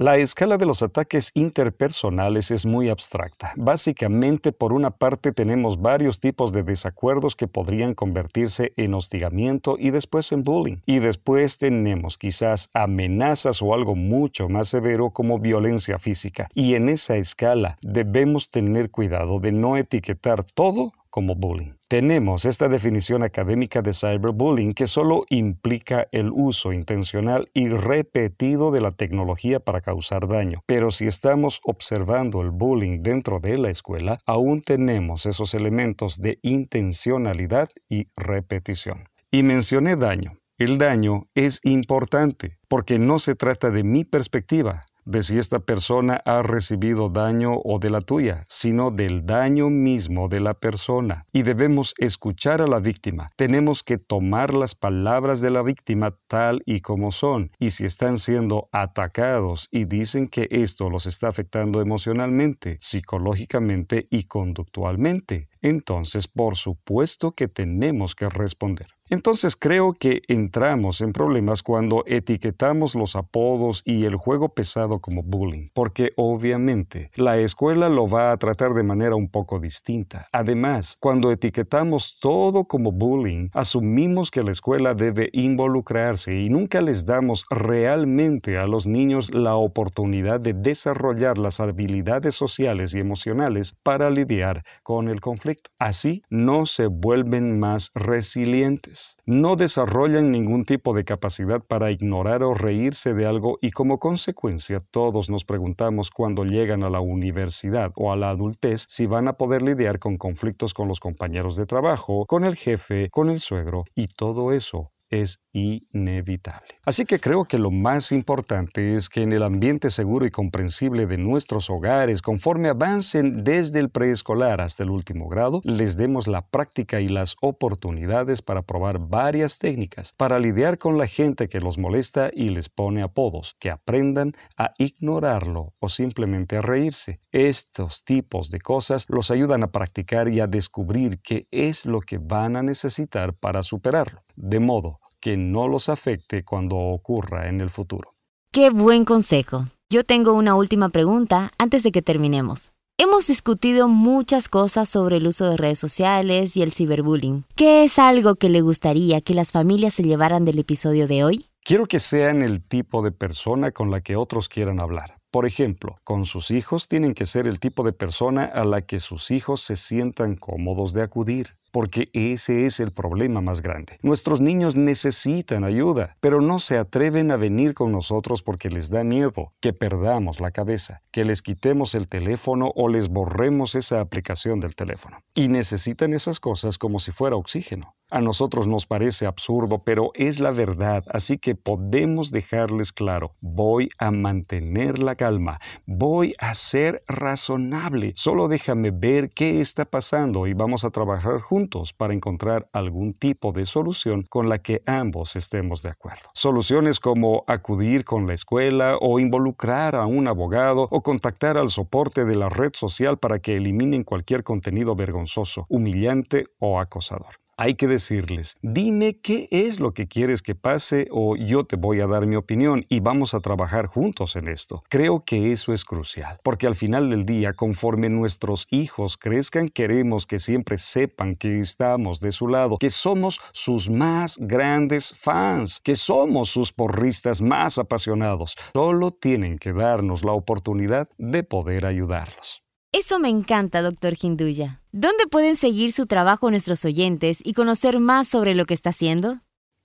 La 0.02 0.18
escala 0.18 0.58
de 0.58 0.66
los 0.66 0.82
ataques 0.82 1.30
interpersonales 1.36 2.50
es 2.50 2.66
muy 2.66 2.90
abstracta. 2.90 3.54
Básicamente, 3.56 4.52
por 4.52 4.74
una 4.74 4.90
parte 4.90 5.32
tenemos 5.32 5.80
varios 5.80 6.20
tipos 6.20 6.52
de 6.52 6.64
desacuerdos 6.64 7.36
que 7.36 7.48
podrían 7.48 7.94
convertirse 7.94 8.74
en 8.78 8.96
hostigamiento 8.96 9.76
y 9.78 9.92
después 9.92 10.32
en 10.32 10.42
bullying. 10.42 10.78
Y 10.88 10.98
después 10.98 11.60
tenemos 11.60 12.18
quizás 12.18 12.68
amenazas 12.74 13.62
o 13.62 13.76
algo 13.76 13.96
mucho 13.96 14.50
más 14.50 14.70
severo 14.70 15.12
como 15.12 15.38
violencia 15.38 16.00
física. 16.00 16.50
Y 16.56 16.74
en 16.74 16.90
esa 16.90 17.18
escala 17.18 17.78
debemos 17.84 18.50
tener 18.50 18.90
cuidado 18.90 19.40
de 19.40 19.52
no 19.52 19.78
etiquetar 19.78 20.44
todo 20.44 20.94
como 21.12 21.36
bullying. 21.36 21.74
Tenemos 21.88 22.45
esta 22.45 22.69
definición 22.69 23.21
académica 23.21 23.84
de 23.84 23.93
cyberbullying 23.93 24.71
que 24.71 24.88
solo 24.88 25.26
implica 25.30 26.08
el 26.12 26.32
uso 26.34 26.74
intencional 26.74 27.50
y 27.54 27.69
repetido 27.69 28.71
de 28.71 28.82
la 28.82 28.91
tecnología 28.91 29.60
para 29.60 29.82
causar 29.82 30.28
daño. 30.28 30.63
Pero 30.65 30.89
si 30.89 31.06
estamos 31.06 31.60
observando 31.63 32.41
el 32.41 32.50
bullying 32.50 33.04
dentro 33.04 33.39
de 33.39 33.58
la 33.58 33.69
escuela, 33.69 34.19
aún 34.26 34.62
tenemos 34.62 35.26
esos 35.26 35.54
elementos 35.54 36.19
de 36.19 36.39
intencionalidad 36.41 37.69
y 37.89 38.08
repetición. 38.15 39.04
Y 39.30 39.43
mencioné 39.43 39.95
daño. 39.97 40.38
El 40.58 40.78
daño 40.78 41.28
es 41.34 41.60
importante 41.63 42.58
porque 42.67 43.00
no 43.00 43.17
se 43.17 43.36
trata 43.36 43.71
de 43.71 43.84
mi 43.84 44.04
perspectiva, 44.04 44.84
de 45.06 45.22
si 45.24 45.38
esta 45.38 45.60
persona 45.60 46.22
ha 46.26 46.42
recibido 46.42 47.10
daño 47.10 47.60
o 47.64 47.80
de 47.80 47.90
la 47.90 48.02
tuya, 48.02 48.44
sino 48.48 48.92
del 48.92 49.26
daño 49.26 49.70
mismo 49.70 50.28
de 50.28 50.40
la 50.40 50.54
persona. 50.54 51.24
Y 51.32 51.44
debemos 51.44 51.94
escuchar 51.98 52.62
a 52.62 52.68
la 52.68 52.80
víctima. 52.80 53.32
Tenemos 53.36 53.84
que 53.84 53.98
tomar 53.98 54.54
las 54.54 54.76
palabras 54.76 55.42
de 55.42 55.52
la 55.52 55.62
víctima 55.62 56.16
tal 56.28 56.62
y 56.66 56.82
como 56.82 57.12
son. 57.12 57.52
Y 57.60 57.72
si 57.72 57.86
están 57.86 58.18
siendo 58.18 58.70
atacados 58.72 59.68
y 59.72 59.86
dicen 59.86 60.28
que 60.28 60.48
esto 60.52 60.90
los 60.90 61.06
está 61.06 61.28
afectando 61.28 61.82
emocionalmente, 61.82 62.78
psicológicamente 62.82 64.08
y 64.10 64.26
conductualmente, 64.26 65.50
entonces 65.62 66.28
por 66.28 66.56
supuesto 66.56 67.32
que 67.32 67.48
tenemos 67.48 68.16
que 68.16 68.30
responder. 68.30 68.88
Entonces 69.13 69.58
creo 69.58 69.91
que 69.91 70.21
entramos 70.30 71.02
en 71.02 71.12
problemas 71.12 71.63
cuando 71.63 72.06
etiquetamos 72.08 72.95
los 72.95 73.17
apodos 73.17 73.82
y 73.84 74.06
el 74.06 74.15
juego 74.15 74.47
pesado 74.47 75.00
como 75.00 75.21
bullying, 75.21 75.67
porque 75.74 76.12
obviamente 76.15 77.12
la 77.15 77.38
escuela 77.38 77.89
lo 77.89 78.08
va 78.08 78.32
a 78.32 78.38
tratar 78.38 78.74
de 78.74 78.84
manera 78.84 79.17
un 79.17 79.28
poco 79.28 79.60
distinta. 79.60 80.30
Además, 80.32 80.95
cuando 80.97 81.30
etiquetamos 81.30 82.19
todo 82.21 82.63
como 82.63 82.93
bullying, 82.93 83.50
asumimos 83.52 84.32
que 84.32 84.43
la 84.43 84.52
escuela 84.52 84.93
debe 84.93 85.30
involucrarse 85.34 86.34
y 86.34 86.47
nunca 86.47 86.80
les 86.80 87.06
damos 87.06 87.43
realmente 87.50 88.58
a 88.58 88.65
los 88.65 88.88
niños 88.88 89.34
la 89.34 89.56
oportunidad 89.56 90.39
de 90.39 90.54
desarrollar 90.54 91.38
las 91.38 91.60
habilidades 91.60 92.36
sociales 92.36 92.95
y 92.95 93.00
emocionales 93.00 93.76
para 93.84 94.10
lidiar 94.10 94.63
con 94.84 95.10
el 95.10 95.19
conflicto. 95.19 95.69
Así 95.80 96.24
no 96.30 96.65
se 96.65 96.88
vuelven 96.88 97.60
más 97.60 97.91
resilientes 97.93 99.01
no 99.26 99.56
desarrollan 99.56 100.32
ningún 100.32 100.66
tipo 100.66 100.94
de 100.94 101.06
capacidad 101.06 101.62
para 101.62 101.92
ignorar 101.92 102.44
o 102.44 102.54
reírse 102.54 103.14
de 103.14 103.26
algo 103.26 103.58
y 103.62 103.72
como 103.72 104.00
consecuencia 104.00 104.80
todos 104.92 105.30
nos 105.30 105.46
preguntamos 105.46 106.10
cuando 106.12 106.44
llegan 106.44 106.84
a 106.84 106.90
la 106.90 107.00
universidad 107.00 107.92
o 107.96 108.12
a 108.12 108.16
la 108.16 108.30
adultez 108.30 108.86
si 108.88 109.06
van 109.06 109.28
a 109.28 109.34
poder 109.34 109.62
lidiar 109.62 110.00
con 110.00 110.18
conflictos 110.18 110.74
con 110.74 110.88
los 110.88 111.00
compañeros 111.00 111.56
de 111.56 111.66
trabajo, 111.66 112.26
con 112.26 112.44
el 112.44 112.56
jefe, 112.56 113.10
con 113.10 113.30
el 113.30 113.40
suegro 113.40 113.86
y 113.96 114.08
todo 114.08 114.52
eso 114.52 114.90
es 115.12 115.39
inevitable. 115.54 116.80
Así 116.86 117.06
que 117.06 117.19
creo 117.19 117.45
que 117.45 117.58
lo 117.58 117.69
más 117.69 118.12
importante 118.12 118.95
es 118.95 119.10
que 119.10 119.21
en 119.21 119.34
el 119.34 119.43
ambiente 119.43 119.91
seguro 119.91 120.26
y 120.26 120.32
comprensible 120.32 121.06
de 121.06 121.17
nuestros 121.17 121.69
hogares, 121.69 122.21
conforme 122.21 122.69
avancen 122.69 123.43
desde 123.43 123.80
el 123.80 123.89
preescolar 123.89 124.62
hasta 124.62 124.84
el 124.84 124.89
último 124.89 125.28
grado, 125.28 125.62
les 125.63 125.97
demos 125.97 126.28
la 126.28 126.47
práctica 126.47 127.02
y 127.02 127.10
las 127.10 127.36
oportunidades 127.41 128.41
para 128.41 128.62
probar 128.62 129.00
varias 129.00 129.60
técnicas, 129.60 130.13
para 130.13 130.39
lidiar 130.39 130.78
con 130.78 130.97
la 130.97 131.08
gente 131.08 131.50
que 131.50 131.60
los 131.60 131.78
molesta 131.78 132.32
y 132.34 132.50
les 132.50 132.69
pone 132.69 133.04
apodos, 133.04 133.56
que 133.60 133.69
aprendan 133.69 134.34
a 134.58 134.74
ignorarlo 134.78 135.74
o 135.80 135.89
simplemente 135.89 136.58
a 136.58 136.62
reírse. 136.62 137.19
Estos 137.32 138.04
tipos 138.04 138.50
de 138.50 138.62
cosas 138.62 139.06
los 139.10 139.32
ayudan 139.32 139.63
a 139.63 139.71
practicar 139.71 140.30
y 140.30 140.39
a 140.39 140.47
descubrir 140.47 141.19
qué 141.21 141.47
es 141.52 141.86
lo 141.86 142.00
que 142.00 142.17
van 142.17 142.56
a 142.56 142.63
necesitar 142.63 143.34
para 143.34 143.63
superarlo, 143.63 144.21
de 144.41 144.60
modo 144.60 144.99
que 145.19 145.38
no 145.38 145.67
los 145.67 145.88
afecte 145.88 146.43
cuando 146.43 146.75
ocurra 146.75 147.47
en 147.47 147.62
el 147.62 147.69
futuro. 147.69 148.15
Qué 148.51 148.69
buen 148.69 149.06
consejo. 149.06 149.65
Yo 149.89 150.04
tengo 150.04 150.34
una 150.34 150.56
última 150.56 150.89
pregunta 150.89 151.51
antes 151.58 151.84
de 151.84 151.91
que 151.91 152.01
terminemos. 152.01 152.71
Hemos 152.97 153.27
discutido 153.27 153.88
muchas 153.88 154.49
cosas 154.49 154.89
sobre 154.89 155.17
el 155.17 155.27
uso 155.27 155.49
de 155.49 155.58
redes 155.58 155.80
sociales 155.80 156.58
y 156.58 156.62
el 156.62 156.71
ciberbullying. 156.71 157.45
¿Qué 157.56 157.84
es 157.84 157.97
algo 157.97 158.36
que 158.36 158.49
le 158.49 158.62
gustaría 158.62 159.21
que 159.21 159.34
las 159.34 159.51
familias 159.51 159.93
se 159.93 160.04
llevaran 160.04 160.43
del 160.45 160.60
episodio 160.60 161.08
de 161.08 161.23
hoy? 161.23 161.45
Quiero 161.63 161.86
que 161.86 161.99
sean 161.99 162.41
el 162.41 162.62
tipo 162.62 163.01
de 163.01 163.12
persona 163.12 163.71
con 163.71 163.91
la 163.91 164.01
que 164.01 164.15
otros 164.15 164.49
quieran 164.49 164.82
hablar. 164.82 165.17
Por 165.32 165.45
ejemplo, 165.45 165.97
con 166.04 166.25
sus 166.25 166.51
hijos 166.51 166.88
tienen 166.88 167.13
que 167.13 167.25
ser 167.25 167.47
el 167.47 167.60
tipo 167.60 167.84
de 167.84 167.93
persona 167.93 168.45
a 168.45 168.65
la 168.65 168.82
que 168.82 168.99
sus 168.99 169.32
hijos 169.32 169.62
se 169.62 169.77
sientan 169.77 170.36
cómodos 170.36 170.93
de 170.93 171.04
acudir 171.04 171.51
porque 171.71 172.10
ese 172.13 172.65
es 172.65 172.79
el 172.79 172.91
problema 172.91 173.41
más 173.41 173.62
grande. 173.62 173.97
Nuestros 174.01 174.41
niños 174.41 174.75
necesitan 174.75 175.63
ayuda, 175.63 176.17
pero 176.19 176.41
no 176.41 176.60
se 176.60 176.77
atreven 176.77 177.31
a 177.31 177.38
venir 177.38 177.73
con 177.73 177.91
nosotros 177.91 178.43
porque 178.43 178.69
les 178.69 178.89
da 178.89 179.03
miedo 179.03 179.53
que 179.60 179.73
perdamos 179.73 180.39
la 180.39 180.51
cabeza, 180.51 181.01
que 181.12 181.25
les 181.25 181.41
quitemos 181.41 181.95
el 181.95 182.07
teléfono 182.07 182.71
o 182.75 182.89
les 182.89 183.10
borremos 183.10 183.75
esa 183.75 184.01
aplicación 184.01 184.60
del 184.60 184.75
teléfono. 184.75 185.19
Y 185.34 185.47
necesitan 185.47 186.13
esas 186.13 186.39
cosas 186.39 186.77
como 186.77 186.99
si 186.99 187.12
fuera 187.12 187.36
oxígeno. 187.36 187.95
A 188.10 188.19
nosotros 188.19 188.67
nos 188.67 188.86
parece 188.86 189.25
absurdo, 189.25 189.84
pero 189.86 190.12
es 190.15 190.41
la 190.41 190.51
verdad, 190.51 191.05
así 191.07 191.38
que 191.38 191.55
podemos 191.55 192.29
dejarles 192.29 192.91
claro, 192.91 193.36
voy 193.39 193.89
a 193.99 194.12
mantener 194.12 194.99
la 194.99 195.15
calma, 195.15 195.62
voy 195.86 196.36
a 196.38 196.53
ser 196.53 197.03
razonable, 197.07 198.12
solo 198.17 198.49
déjame 198.49 198.91
ver 198.91 199.29
qué 199.29 199.62
está 199.62 199.86
pasando 199.86 200.45
y 200.45 200.53
vamos 200.53 200.84
a 200.84 200.89
trabajar 200.89 201.39
juntos 201.39 201.61
para 201.97 202.13
encontrar 202.13 202.67
algún 202.74 203.13
tipo 203.13 203.52
de 203.52 203.65
solución 203.65 204.24
con 204.24 204.50
la 204.50 204.60
que 204.60 204.82
ambos 204.86 205.36
estemos 205.36 205.82
de 205.82 205.89
acuerdo. 205.89 206.30
Soluciones 206.34 207.00
como 207.00 207.43
acudir 207.47 208.04
con 208.04 208.28
la 208.28 208.34
escuela 208.34 208.97
o 209.00 209.19
involucrar 209.19 209.95
a 209.95 210.06
un 210.06 210.28
abogado 210.28 210.88
o 210.89 211.02
contactar 211.02 211.58
al 211.58 211.69
soporte 211.69 212.26
de 212.26 212.36
la 212.36 212.50
red 212.50 212.71
social 212.74 213.17
para 213.17 213.39
que 213.39 213.58
eliminen 213.58 214.04
cualquier 214.04 214.43
contenido 214.43 214.95
vergonzoso, 214.95 215.65
humillante 215.69 216.45
o 216.60 216.80
acosador 216.80 217.40
hay 217.58 217.76
que 217.76 217.88
decirles, 217.88 218.58
dime 218.62 219.20
qué 219.20 219.48
es 219.52 219.80
lo 219.80 219.94
que 219.94 220.08
quieres 220.08 220.42
que 220.42 220.56
pase 220.56 221.08
o 221.12 221.36
yo 221.36 221.64
te 221.64 221.76
voy 221.76 222.02
a 222.02 222.08
dar 222.08 222.26
mi 222.26 222.36
opinión 222.36 222.86
y 222.90 223.00
vamos 223.00 223.34
a 223.34 223.40
trabajar 223.40 223.86
juntos 223.86 224.36
en 224.36 224.48
esto. 224.48 224.82
Creo 224.90 225.24
que 225.24 225.52
eso 225.52 225.74
es 225.74 225.86
crucial, 225.86 226.40
porque 226.44 226.68
al 226.68 226.76
final 226.76 227.10
del 227.10 227.26
día, 227.26 227.54
conforme 227.54 228.10
nuestros 228.10 228.68
hijos 228.72 229.18
crezcan, 229.18 229.68
queremos 229.68 230.26
que 230.26 230.40
siempre 230.40 230.78
sepan 230.78 231.36
que 231.36 231.60
estamos 231.60 232.20
de 232.20 232.32
su 232.32 232.48
lado, 232.48 232.78
que 232.78 232.90
somos 232.90 233.40
sus 233.54 233.90
más 233.90 234.38
grandes 234.40 235.14
fans, 235.18 235.80
que 235.84 235.96
somos 235.96 236.50
sus 236.50 236.72
porristas 236.72 237.42
más 237.42 237.78
apasionados. 237.78 238.56
Solo 238.74 239.12
tienen 239.12 239.58
que 239.58 239.74
darnos 239.74 240.24
la 240.24 240.32
oportunidad 240.32 241.10
de 241.18 241.44
poder 241.44 241.86
ayudarlos. 241.86 242.64
Eso 242.93 243.19
me 243.19 243.30
encanta, 243.30 243.82
doctor 243.82 244.15
Hinduya. 244.21 244.82
¿Dónde 244.91 245.25
pueden 245.25 245.56
seguir 245.56 245.93
su 245.93 246.08
trabajo 246.08 246.51
nuestros 246.51 246.84
oyentes 246.84 247.39
y 247.41 247.54
conocer 247.54 248.01
más 248.01 248.27
sobre 248.27 248.54
lo 248.54 248.65
que 248.65 248.73
está 248.73 248.89
haciendo? 248.89 249.39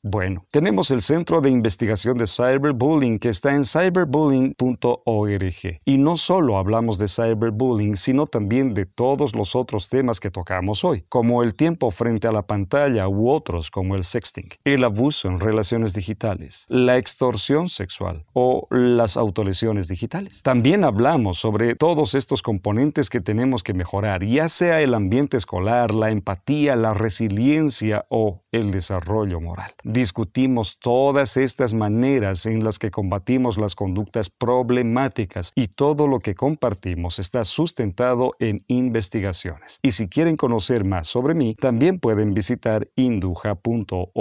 Bueno, 0.08 0.46
tenemos 0.52 0.92
el 0.92 1.02
Centro 1.02 1.40
de 1.40 1.50
Investigación 1.50 2.16
de 2.16 2.28
Cyberbullying 2.28 3.18
que 3.18 3.28
está 3.28 3.52
en 3.52 3.64
cyberbullying.org. 3.64 5.80
Y 5.84 5.98
no 5.98 6.16
solo 6.16 6.58
hablamos 6.58 6.98
de 6.98 7.08
cyberbullying, 7.08 7.96
sino 7.96 8.28
también 8.28 8.72
de 8.72 8.86
todos 8.86 9.34
los 9.34 9.56
otros 9.56 9.88
temas 9.88 10.20
que 10.20 10.30
tocamos 10.30 10.84
hoy, 10.84 11.04
como 11.08 11.42
el 11.42 11.56
tiempo 11.56 11.90
frente 11.90 12.28
a 12.28 12.32
la 12.32 12.42
pantalla 12.42 13.08
u 13.08 13.30
otros 13.30 13.72
como 13.72 13.96
el 13.96 14.04
sexting, 14.04 14.46
el 14.62 14.84
abuso 14.84 15.26
en 15.26 15.40
relaciones 15.40 15.92
digitales, 15.92 16.66
la 16.68 16.98
extorsión 16.98 17.68
sexual 17.68 18.24
o 18.32 18.68
las 18.70 19.16
autolesiones 19.16 19.88
digitales. 19.88 20.40
También 20.44 20.84
hablamos 20.84 21.40
sobre 21.40 21.74
todos 21.74 22.14
estos 22.14 22.42
componentes 22.42 23.10
que 23.10 23.20
tenemos 23.20 23.64
que 23.64 23.74
mejorar, 23.74 24.24
ya 24.24 24.48
sea 24.48 24.80
el 24.82 24.94
ambiente 24.94 25.36
escolar, 25.36 25.92
la 25.92 26.12
empatía, 26.12 26.76
la 26.76 26.94
resiliencia 26.94 28.06
o 28.08 28.44
el 28.52 28.70
desarrollo 28.70 29.40
moral 29.40 29.72
discutimos 29.96 30.78
todas 30.78 31.38
estas 31.38 31.72
maneras 31.72 32.44
en 32.44 32.62
las 32.62 32.78
que 32.78 32.90
combatimos 32.90 33.56
las 33.56 33.74
conductas 33.74 34.28
problemáticas 34.28 35.52
y 35.54 35.68
todo 35.68 36.06
lo 36.06 36.18
que 36.18 36.34
compartimos 36.34 37.18
está 37.18 37.44
sustentado 37.44 38.32
en 38.38 38.58
investigaciones. 38.66 39.78
Y 39.82 39.92
si 39.92 40.08
quieren 40.08 40.36
conocer 40.36 40.84
más 40.84 41.08
sobre 41.08 41.34
mí, 41.34 41.54
también 41.54 41.98
pueden 41.98 42.34
visitar 42.34 42.88
induja.org. 42.94 44.12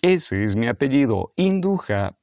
Ese 0.00 0.44
es 0.44 0.56
mi 0.56 0.66
apellido, 0.66 1.28
induja.org. 1.36 2.14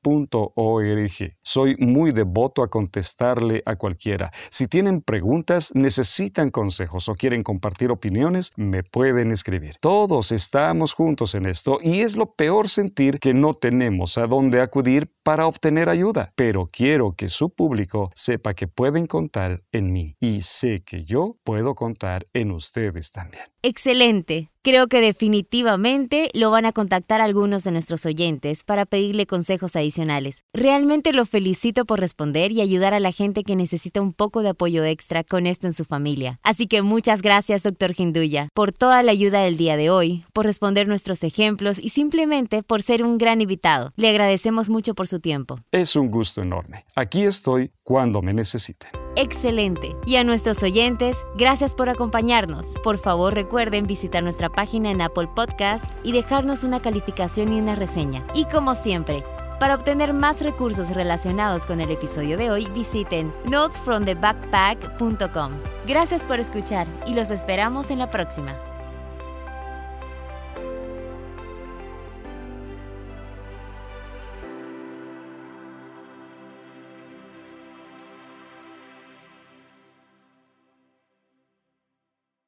Soy 1.43 1.75
muy 1.77 2.11
devoto 2.11 2.63
a 2.63 2.69
contestarle 2.69 3.61
a 3.67 3.75
cualquiera. 3.75 4.31
Si 4.49 4.67
tienen 4.67 5.01
preguntas, 5.01 5.69
necesitan 5.75 6.49
consejos 6.49 7.07
o 7.07 7.13
quieren 7.13 7.43
compartir 7.43 7.91
opiniones, 7.91 8.51
me 8.55 8.81
pueden 8.81 9.31
escribir. 9.31 9.75
Todos 9.79 10.31
estamos 10.31 10.93
juntos 10.93 11.35
en 11.35 11.45
esto 11.45 11.77
y 11.79 11.99
es 12.01 12.15
lo 12.15 12.33
peor 12.33 12.62
sentir 12.69 13.19
que 13.19 13.33
no 13.33 13.53
tenemos 13.53 14.17
a 14.17 14.27
dónde 14.27 14.61
acudir 14.61 15.11
para 15.23 15.47
obtener 15.47 15.89
ayuda, 15.89 16.31
pero 16.35 16.69
quiero 16.71 17.13
que 17.15 17.29
su 17.29 17.49
público 17.49 18.11
sepa 18.15 18.53
que 18.53 18.67
pueden 18.67 19.05
contar 19.05 19.63
en 19.71 19.91
mí 19.91 20.15
y 20.19 20.41
sé 20.41 20.83
que 20.83 21.03
yo 21.03 21.37
puedo 21.43 21.75
contar 21.75 22.27
en 22.33 22.51
ustedes 22.51 23.11
también. 23.11 23.45
Excelente. 23.61 24.52
Creo 24.65 24.87
que 24.87 25.01
definitivamente 25.01 26.29
lo 26.33 26.49
van 26.49 26.65
a 26.65 26.71
contactar 26.71 27.19
algunos 27.19 27.65
de 27.65 27.71
nuestros 27.71 28.05
oyentes 28.05 28.63
para 28.63 28.85
pedirle 28.85 29.25
consejos 29.25 29.75
adicionales. 29.75 30.45
Realmente 30.53 31.11
lo 31.11 31.25
felicito 31.25 31.83
por 31.83 31.99
responder 31.99 32.53
y 32.53 32.61
ayudar 32.61 32.93
a 32.93 33.01
la 33.01 33.11
gente 33.11 33.43
que 33.43 33.57
necesita 33.57 33.99
un 33.99 34.13
poco 34.13 34.41
de 34.41 34.51
apoyo 34.51 34.85
extra 34.85 35.25
con 35.25 35.47
esto 35.47 35.67
en 35.67 35.73
su 35.73 35.83
familia. 35.83 36.39
Así 36.43 36.67
que 36.67 36.81
muchas 36.81 37.21
gracias, 37.21 37.63
doctor 37.63 37.91
Hinduya, 37.97 38.47
por 38.53 38.71
toda 38.71 39.03
la 39.03 39.11
ayuda 39.11 39.41
del 39.41 39.57
día 39.57 39.75
de 39.75 39.89
hoy, 39.89 40.23
por 40.31 40.45
responder 40.45 40.87
nuestros 40.87 41.25
ejemplos 41.25 41.77
y 41.77 41.89
simplemente 41.89 42.63
por 42.63 42.81
ser 42.81 43.03
un 43.03 43.17
gran 43.17 43.41
invitado. 43.41 43.91
Le 43.97 44.07
agradecemos 44.07 44.69
mucho 44.69 44.95
por 44.95 45.09
su 45.09 45.19
tiempo. 45.19 45.57
Es 45.73 45.97
un 45.97 46.09
gusto 46.09 46.41
enorme. 46.41 46.85
Aquí 46.95 47.23
estoy 47.23 47.69
cuando 47.83 48.21
me 48.21 48.33
necesiten. 48.33 49.02
Excelente. 49.15 49.95
Y 50.05 50.15
a 50.15 50.23
nuestros 50.23 50.63
oyentes, 50.63 51.25
gracias 51.35 51.75
por 51.75 51.89
acompañarnos. 51.89 52.67
Por 52.83 52.97
favor, 52.97 53.33
recuerden 53.33 53.85
visitar 53.85 54.23
nuestra 54.23 54.49
página 54.49 54.91
en 54.91 55.01
Apple 55.01 55.29
Podcast 55.35 55.85
y 56.03 56.11
dejarnos 56.11 56.63
una 56.63 56.79
calificación 56.79 57.53
y 57.53 57.59
una 57.59 57.75
reseña. 57.75 58.25
Y 58.33 58.45
como 58.45 58.75
siempre, 58.75 59.23
para 59.59 59.75
obtener 59.75 60.13
más 60.13 60.41
recursos 60.41 60.89
relacionados 60.89 61.65
con 61.65 61.79
el 61.79 61.91
episodio 61.91 62.37
de 62.37 62.51
hoy, 62.51 62.67
visiten 62.73 63.31
notesfromthebackpack.com. 63.45 65.51
Gracias 65.87 66.25
por 66.25 66.39
escuchar 66.39 66.87
y 67.05 67.13
los 67.13 67.29
esperamos 67.29 67.91
en 67.91 67.99
la 67.99 68.09
próxima. 68.09 68.72